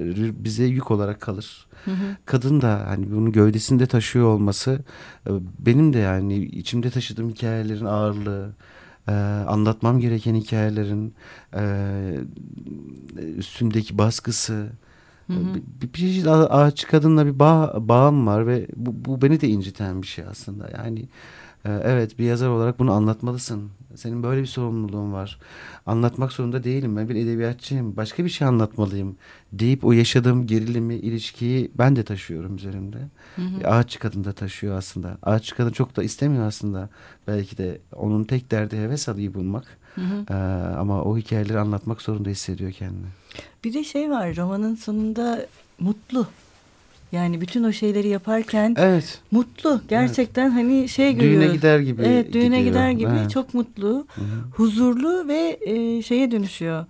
bize 0.44 0.64
yük 0.64 0.90
olarak 0.90 1.20
kalır 1.20 1.66
Hı 1.84 1.90
hı. 1.90 2.16
kadın 2.24 2.60
da 2.60 2.84
hani 2.88 3.12
bunu 3.12 3.32
gövdesinde 3.32 3.86
taşıyor 3.86 4.26
olması 4.26 4.80
e, 5.26 5.30
benim 5.58 5.92
de 5.92 5.98
yani 5.98 6.44
içimde 6.44 6.90
taşıdığım 6.90 7.30
hikayelerin 7.30 7.84
ağırlığı 7.84 8.54
e, 9.08 9.12
anlatmam 9.48 10.00
gereken 10.00 10.34
hikayelerin 10.34 11.14
e, 11.54 11.64
üstümdeki 13.36 13.98
baskısı 13.98 14.68
Hı 15.34 15.50
hı. 15.50 15.54
bir, 15.54 15.62
bir 15.82 15.92
çeşit 15.92 16.26
ağaç 16.26 16.86
kadınla 16.86 17.26
bir 17.26 17.38
bağ, 17.38 17.74
bağım 17.88 18.26
var 18.26 18.46
ve 18.46 18.66
bu, 18.76 19.04
bu 19.04 19.22
beni 19.22 19.40
de 19.40 19.48
inciten 19.48 20.02
bir 20.02 20.06
şey 20.06 20.24
aslında 20.30 20.70
yani 20.76 21.08
evet 21.64 22.18
bir 22.18 22.24
yazar 22.24 22.48
olarak 22.48 22.78
bunu 22.78 22.92
anlatmalısın. 22.92 23.70
Senin 23.94 24.22
böyle 24.22 24.40
bir 24.40 24.46
sorumluluğun 24.46 25.12
var. 25.12 25.38
Anlatmak 25.86 26.32
zorunda 26.32 26.64
değilim. 26.64 26.96
Ben 26.96 27.08
bir 27.08 27.14
edebiyatçıyım. 27.14 27.96
Başka 27.96 28.24
bir 28.24 28.28
şey 28.28 28.48
anlatmalıyım 28.48 29.16
deyip 29.52 29.84
o 29.84 29.92
yaşadığım 29.92 30.46
gerilimi 30.46 30.94
ilişkiyi 30.94 31.70
ben 31.74 31.96
de 31.96 32.02
taşıyorum 32.02 32.56
üzerimde. 32.56 32.98
Hı 33.36 33.42
hı. 33.42 33.60
E, 33.60 33.66
ağaççı 33.66 33.98
kadın 33.98 34.24
da 34.24 34.32
taşıyor 34.32 34.76
aslında. 34.76 35.18
Ağaççı 35.22 35.56
kadın 35.56 35.70
çok 35.70 35.96
da 35.96 36.02
istemiyor 36.02 36.46
aslında. 36.46 36.88
Belki 37.26 37.58
de 37.58 37.80
onun 37.94 38.24
tek 38.24 38.50
derdi 38.50 38.76
heves 38.76 39.08
alıyı 39.08 39.34
bulmak. 39.34 39.78
Hı 39.94 40.00
hı. 40.00 40.32
E, 40.32 40.34
ama 40.76 41.02
o 41.02 41.18
hikayeleri 41.18 41.58
anlatmak 41.58 42.02
zorunda 42.02 42.30
hissediyor 42.30 42.72
kendini. 42.72 43.06
Bir 43.64 43.74
de 43.74 43.84
şey 43.84 44.10
var 44.10 44.36
romanın 44.36 44.74
sonunda 44.74 45.46
mutlu. 45.78 46.26
Yani 47.12 47.40
bütün 47.40 47.64
o 47.64 47.72
şeyleri 47.72 48.08
yaparken 48.08 48.74
evet 48.78 49.20
mutlu. 49.30 49.80
Gerçekten 49.88 50.50
hani 50.50 50.88
şey 50.88 51.20
düğüne 51.20 51.34
görüyor. 51.34 51.54
gider 51.54 51.78
gibi 51.80 52.02
Evet 52.02 52.32
düğüne 52.32 52.44
gidiyor. 52.44 52.64
gider 52.64 52.90
gibi 52.90 53.10
Evet. 53.20 53.30
çok 53.30 53.54
mutlu, 53.54 54.06
Hı 54.14 54.20
hı. 54.20 54.24
huzurlu 54.52 55.28
ve 55.28 55.58
e, 55.66 56.02
şeye 56.02 56.30
dönüşüyor. 56.30 56.86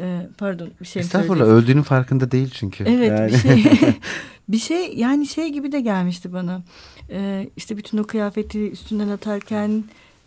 E, 0.00 0.26
pardon 0.38 0.70
bir 0.80 0.86
şey 0.86 1.00
Estağfurullah 1.00 1.44
öldüğünün 1.46 1.82
farkında 1.82 2.30
değil 2.30 2.50
çünkü. 2.54 2.84
Evet 2.84 3.10
Yani. 3.10 3.32
bir 3.32 3.38
şey 3.38 3.64
bir 4.48 4.58
şey 4.58 4.94
yani 4.96 5.26
şey 5.26 5.48
gibi 5.52 5.72
de 5.72 5.80
gelmişti 5.80 6.32
bana. 6.32 6.62
E, 7.10 7.48
işte 7.56 7.76
bütün 7.76 7.98
o 7.98 8.04
kıyafeti 8.04 8.70
üstünden 8.70 9.08
atarken 9.08 9.84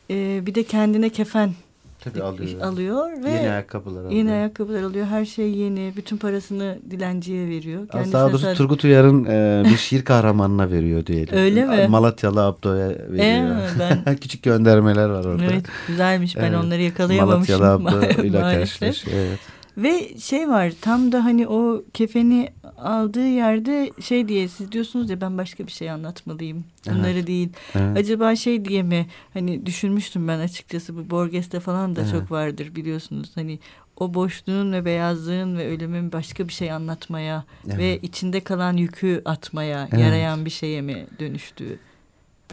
e, 0.10 0.42
bir 0.46 0.56
de 0.56 0.64
kendine 0.64 1.10
kefen 1.10 1.50
Tabii 2.14 2.24
alıyor. 2.24 2.62
alıyor 2.62 3.24
ve 3.24 3.30
Yeni 3.30 3.50
ayakkabılar 3.50 4.00
alıyor. 4.00 4.12
Yeni 4.12 4.32
ayakkabılar 4.32 4.84
alıyor. 4.84 5.06
Her 5.06 5.26
şey 5.26 5.50
yeni. 5.52 5.94
Bütün 5.98 6.18
parasını 6.18 6.78
dilenciye 6.92 7.48
veriyor. 7.48 7.88
Kendisine 7.88 8.14
daha 8.14 8.28
doğrusu 8.30 8.44
sadece- 8.44 8.58
Turgut 8.58 8.84
Uyar'ın 8.84 9.26
e, 9.26 9.64
bir 9.72 9.78
şiir 9.78 10.06
kahramanına 10.06 10.72
veriyor 10.72 11.06
diyelim. 11.06 11.38
Öyle 11.38 11.66
mi? 11.66 11.88
Malatyalı 11.88 12.44
Abdo'ya 12.46 12.88
veriyor. 12.90 13.58
Ee, 13.58 13.80
ben- 14.06 14.16
Küçük 14.22 14.44
göndermeler 14.44 15.10
var 15.10 15.26
orada. 15.26 15.46
Evet 15.46 15.66
güzelmiş. 15.88 16.38
Ben 16.38 16.44
Evet. 16.44 16.64
onları 16.64 16.82
yakalayamamışım 16.82 17.60
Malatyalı 17.62 17.90
Abdo 18.00 18.22
ile 18.24 18.40
maalesef. 18.42 18.80
karşılaş. 18.80 19.14
Evet. 19.16 19.40
Ve 19.78 20.20
şey 20.20 20.50
var 20.50 20.72
tam 20.82 21.12
da 21.12 21.24
hani 21.26 21.48
o 21.48 21.82
kefeni 21.94 22.50
aldığı 22.78 23.28
yerde 23.28 23.92
şey 24.02 24.28
diye 24.28 24.48
siz 24.48 24.72
diyorsunuz 24.72 25.10
ya 25.10 25.22
ben 25.22 25.38
başka 25.38 25.68
bir 25.68 25.72
şey 25.72 25.92
anlatmalıyım. 25.92 26.64
Bunları 26.90 27.12
Evet. 27.12 27.28
değil. 27.28 27.50
Evet. 27.76 27.98
Acaba 27.98 28.36
şey 28.36 28.66
diye 28.66 28.84
mi 28.84 29.08
hani 29.34 29.66
düşünmüştüm 29.66 30.28
ben 30.28 30.40
açıkçası 30.40 30.96
bu 30.98 31.10
Borges'te 31.10 31.60
falan 31.60 31.96
da 31.96 32.02
Evet. 32.02 32.12
çok 32.12 32.32
vardır 32.32 32.76
biliyorsunuz. 32.76 33.32
Hani 33.36 33.60
o 34.00 34.14
boşluğun 34.14 34.74
ve 34.74 34.86
beyazlığın 34.86 35.58
ve 35.58 35.68
ölümün 35.68 36.12
başka 36.12 36.48
bir 36.48 36.54
şey 36.54 36.72
anlatmaya 36.72 37.46
ve 37.66 37.86
Evet. 37.92 38.04
içinde 38.04 38.40
kalan 38.40 38.78
yükü 38.78 39.22
atmaya 39.26 39.88
Evet. 39.92 40.02
yarayan 40.04 40.46
bir 40.46 40.50
şeye 40.50 40.82
mi 40.82 41.08
dönüştüğü. 41.20 41.80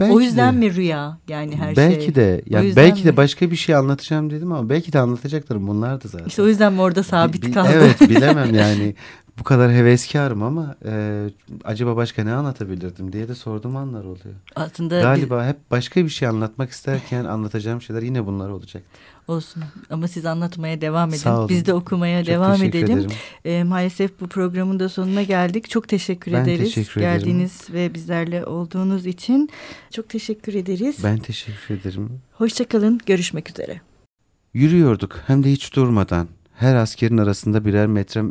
Belki 0.01 0.13
o 0.13 0.21
yüzden 0.21 0.55
de, 0.55 0.59
mi 0.59 0.75
rüya 0.75 1.19
yani 1.29 1.57
her 1.57 1.77
belki 1.77 2.05
şey? 2.05 2.15
de 2.15 2.43
yani 2.47 2.67
yüzden 2.67 2.85
belki 2.85 3.05
de 3.05 3.17
başka 3.17 3.51
bir 3.51 3.57
şey 3.57 3.75
anlatacağım 3.75 4.31
dedim 4.31 4.53
ama 4.53 4.69
belki 4.69 4.93
de 4.93 4.99
anlatacaklarım 4.99 5.67
bunlardı 5.67 6.09
zaten. 6.09 6.27
İşte 6.27 6.43
o 6.43 6.47
yüzden 6.47 6.73
mi 6.73 6.81
orada 6.81 7.03
sabit 7.03 7.43
Bi- 7.43 7.47
bi- 7.47 7.53
kaldı? 7.53 7.69
Evet 7.73 8.01
bilemem 8.11 8.55
yani 8.55 8.95
bu 9.39 9.45
kadar 9.45 9.73
heveskarım 9.73 10.43
ama 10.43 10.77
e, 10.87 11.25
acaba 11.65 11.97
başka 11.97 12.25
ne 12.25 12.33
anlatabilirdim 12.33 13.13
diye 13.13 13.29
de 13.29 13.35
sorduğum 13.35 13.77
anlar 13.77 14.05
oluyor. 14.05 14.35
Aslında 14.57 15.01
Galiba 15.01 15.47
hep 15.47 15.57
başka 15.71 16.05
bir 16.05 16.09
şey 16.09 16.29
anlatmak 16.29 16.71
isterken 16.71 17.25
anlatacağım 17.25 17.83
şeyler 17.83 18.03
yine 18.03 18.27
bunlar 18.27 18.49
olacak. 18.49 18.83
Olsun 19.29 19.63
ama 19.91 20.09
siz 20.09 20.27
anlatmaya 20.27 20.81
devam 20.81 21.09
edin. 21.09 21.17
Sağ 21.17 21.39
olun. 21.39 21.49
Biz 21.49 21.67
de 21.67 21.75
okumaya 21.75 22.25
Çok 22.25 22.35
devam 22.35 22.63
edelim. 22.63 22.99
ederim. 22.99 23.11
E, 23.45 23.65
maalesef 23.65 24.21
bu 24.21 24.29
programın 24.29 24.81
da 24.81 24.89
sonuna 24.89 25.23
geldik. 25.23 25.71
Çok 25.71 25.89
teşekkür 25.89 26.33
Ben 26.33 26.43
ederiz. 26.45 26.75
teşekkür 26.75 27.01
ederim. 27.01 27.19
Geldiğiniz 27.19 27.61
ve 27.73 27.95
bizlerle 27.95 28.45
olduğunuz 28.47 29.07
için 29.07 29.51
çok 29.93 30.09
teşekkür 30.09 30.55
ederiz. 30.55 30.97
Ben 31.05 31.19
teşekkür 31.19 31.75
ederim. 31.75 32.21
Hoşçakalın. 32.33 33.01
Görüşmek 33.07 33.51
üzere. 33.51 33.81
Yürüyorduk 34.55 35.21
hem 35.27 35.45
de 35.45 35.53
hiç 35.53 35.75
durmadan. 35.77 36.29
Her 36.55 36.75
askerin 36.75 37.19
arasında 37.19 37.65
birer 37.65 37.87
metre 37.87 38.23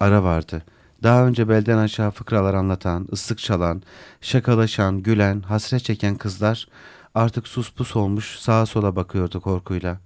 ara 0.00 0.22
vardı. 0.22 0.62
Daha 1.02 1.26
önce 1.26 1.48
belden 1.48 1.78
aşağı 1.78 2.10
fıkralar 2.10 2.54
anlatan, 2.54 3.08
ıslık 3.12 3.38
çalan, 3.38 3.82
şakalaşan, 4.20 5.02
gülen, 5.02 5.40
hasret 5.40 5.84
çeken 5.84 6.14
kızlar 6.16 6.68
artık 7.14 7.48
sus 7.48 7.70
pus 7.72 7.96
olmuş 7.96 8.38
sağa 8.38 8.66
sola 8.66 8.96
bakıyordu 8.96 9.40
korkuyla. 9.40 9.98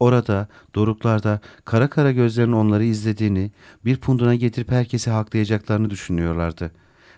Orada, 0.00 0.48
doruklarda 0.74 1.40
kara 1.64 1.90
kara 1.90 2.12
gözlerin 2.12 2.52
onları 2.52 2.84
izlediğini, 2.84 3.50
bir 3.84 3.96
punduna 3.96 4.34
getirip 4.34 4.70
herkesi 4.70 5.10
haklayacaklarını 5.10 5.90
düşünüyorlardı. 5.90 6.70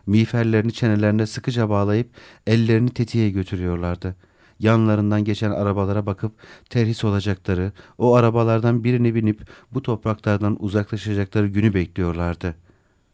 Miğferlerini 0.07 0.73
çenelerine 0.73 1.27
sıkıca 1.27 1.69
bağlayıp 1.69 2.11
ellerini 2.47 2.91
tetiğe 2.91 3.31
götürüyorlardı. 3.31 4.17
Yanlarından 4.59 5.25
geçen 5.25 5.51
arabalara 5.51 6.07
bakıp 6.07 6.33
terhis 6.71 7.05
olacakları, 7.05 7.73
o 7.99 8.15
arabalardan 8.15 8.85
birini 8.85 9.15
binip 9.15 9.41
bu 9.75 9.83
topraklardan 9.83 10.57
uzaklaşacakları 10.61 11.47
günü 11.47 11.75
bekliyorlardı. 11.75 12.55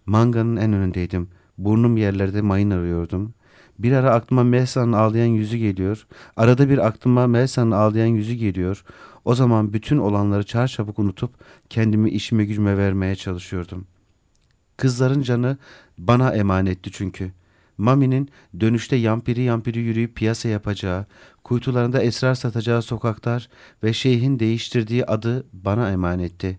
Manganın 0.06 0.56
en 0.56 0.72
önündeydim. 0.72 1.28
Burnum 1.58 1.96
yerlerde 1.96 2.40
mayın 2.40 2.70
arıyordum. 2.70 3.34
Bir 3.78 3.92
ara 3.92 4.14
aklıma 4.14 4.44
Melsa'nın 4.44 4.92
ağlayan 4.92 5.26
yüzü 5.26 5.56
geliyor. 5.56 6.06
Arada 6.36 6.68
bir 6.68 6.86
aklıma 6.86 7.26
Melsa'nın 7.26 7.70
ağlayan 7.70 8.06
yüzü 8.06 8.34
geliyor. 8.34 8.84
O 9.28 9.34
zaman 9.34 9.72
bütün 9.72 9.98
olanları 9.98 10.42
çarçabuk 10.46 10.98
unutup 10.98 11.30
kendimi 11.70 12.10
işime 12.10 12.44
gücüme 12.44 12.76
vermeye 12.76 13.16
çalışıyordum. 13.16 13.86
Kızların 14.76 15.22
canı 15.22 15.58
bana 15.98 16.34
emanetti 16.34 16.90
çünkü. 16.92 17.32
Mami'nin 17.78 18.30
dönüşte 18.60 18.96
yampiri 18.96 19.42
yampiri 19.42 19.78
yürüyüp 19.78 20.16
piyasa 20.16 20.48
yapacağı, 20.48 21.06
kuytularında 21.44 22.02
esrar 22.02 22.34
satacağı 22.34 22.82
sokaklar 22.82 23.48
ve 23.82 23.92
şeyhin 23.92 24.38
değiştirdiği 24.38 25.06
adı 25.06 25.46
bana 25.52 25.90
emanetti. 25.90 26.58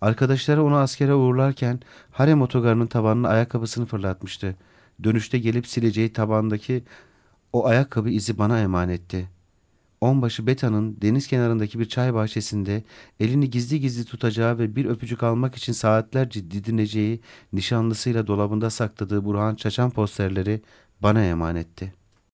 Arkadaşları 0.00 0.64
onu 0.64 0.76
askere 0.76 1.14
uğurlarken 1.14 1.80
harem 2.10 2.42
otogarının 2.42 2.86
tavanına 2.86 3.28
ayakkabısını 3.28 3.86
fırlatmıştı. 3.86 4.56
Dönüşte 5.04 5.38
gelip 5.38 5.66
sileceği 5.66 6.12
tabandaki 6.12 6.84
o 7.52 7.66
ayakkabı 7.66 8.10
izi 8.10 8.38
bana 8.38 8.60
emanetti. 8.60 9.28
Onbaşı 10.04 10.46
Beta'nın 10.46 10.96
deniz 11.02 11.26
kenarındaki 11.26 11.78
bir 11.78 11.84
çay 11.84 12.14
bahçesinde 12.14 12.82
elini 13.20 13.50
gizli 13.50 13.80
gizli 13.80 14.04
tutacağı 14.04 14.58
ve 14.58 14.76
bir 14.76 14.84
öpücük 14.84 15.22
almak 15.22 15.54
için 15.54 15.72
saatlerce 15.72 16.50
didineceği 16.50 17.20
nişanlısıyla 17.52 18.26
dolabında 18.26 18.70
sakladığı 18.70 19.24
Burhan 19.24 19.54
Çaçan 19.54 19.90
posterleri 19.90 20.62
bana 21.02 21.24
emanetti.'' 21.24 22.03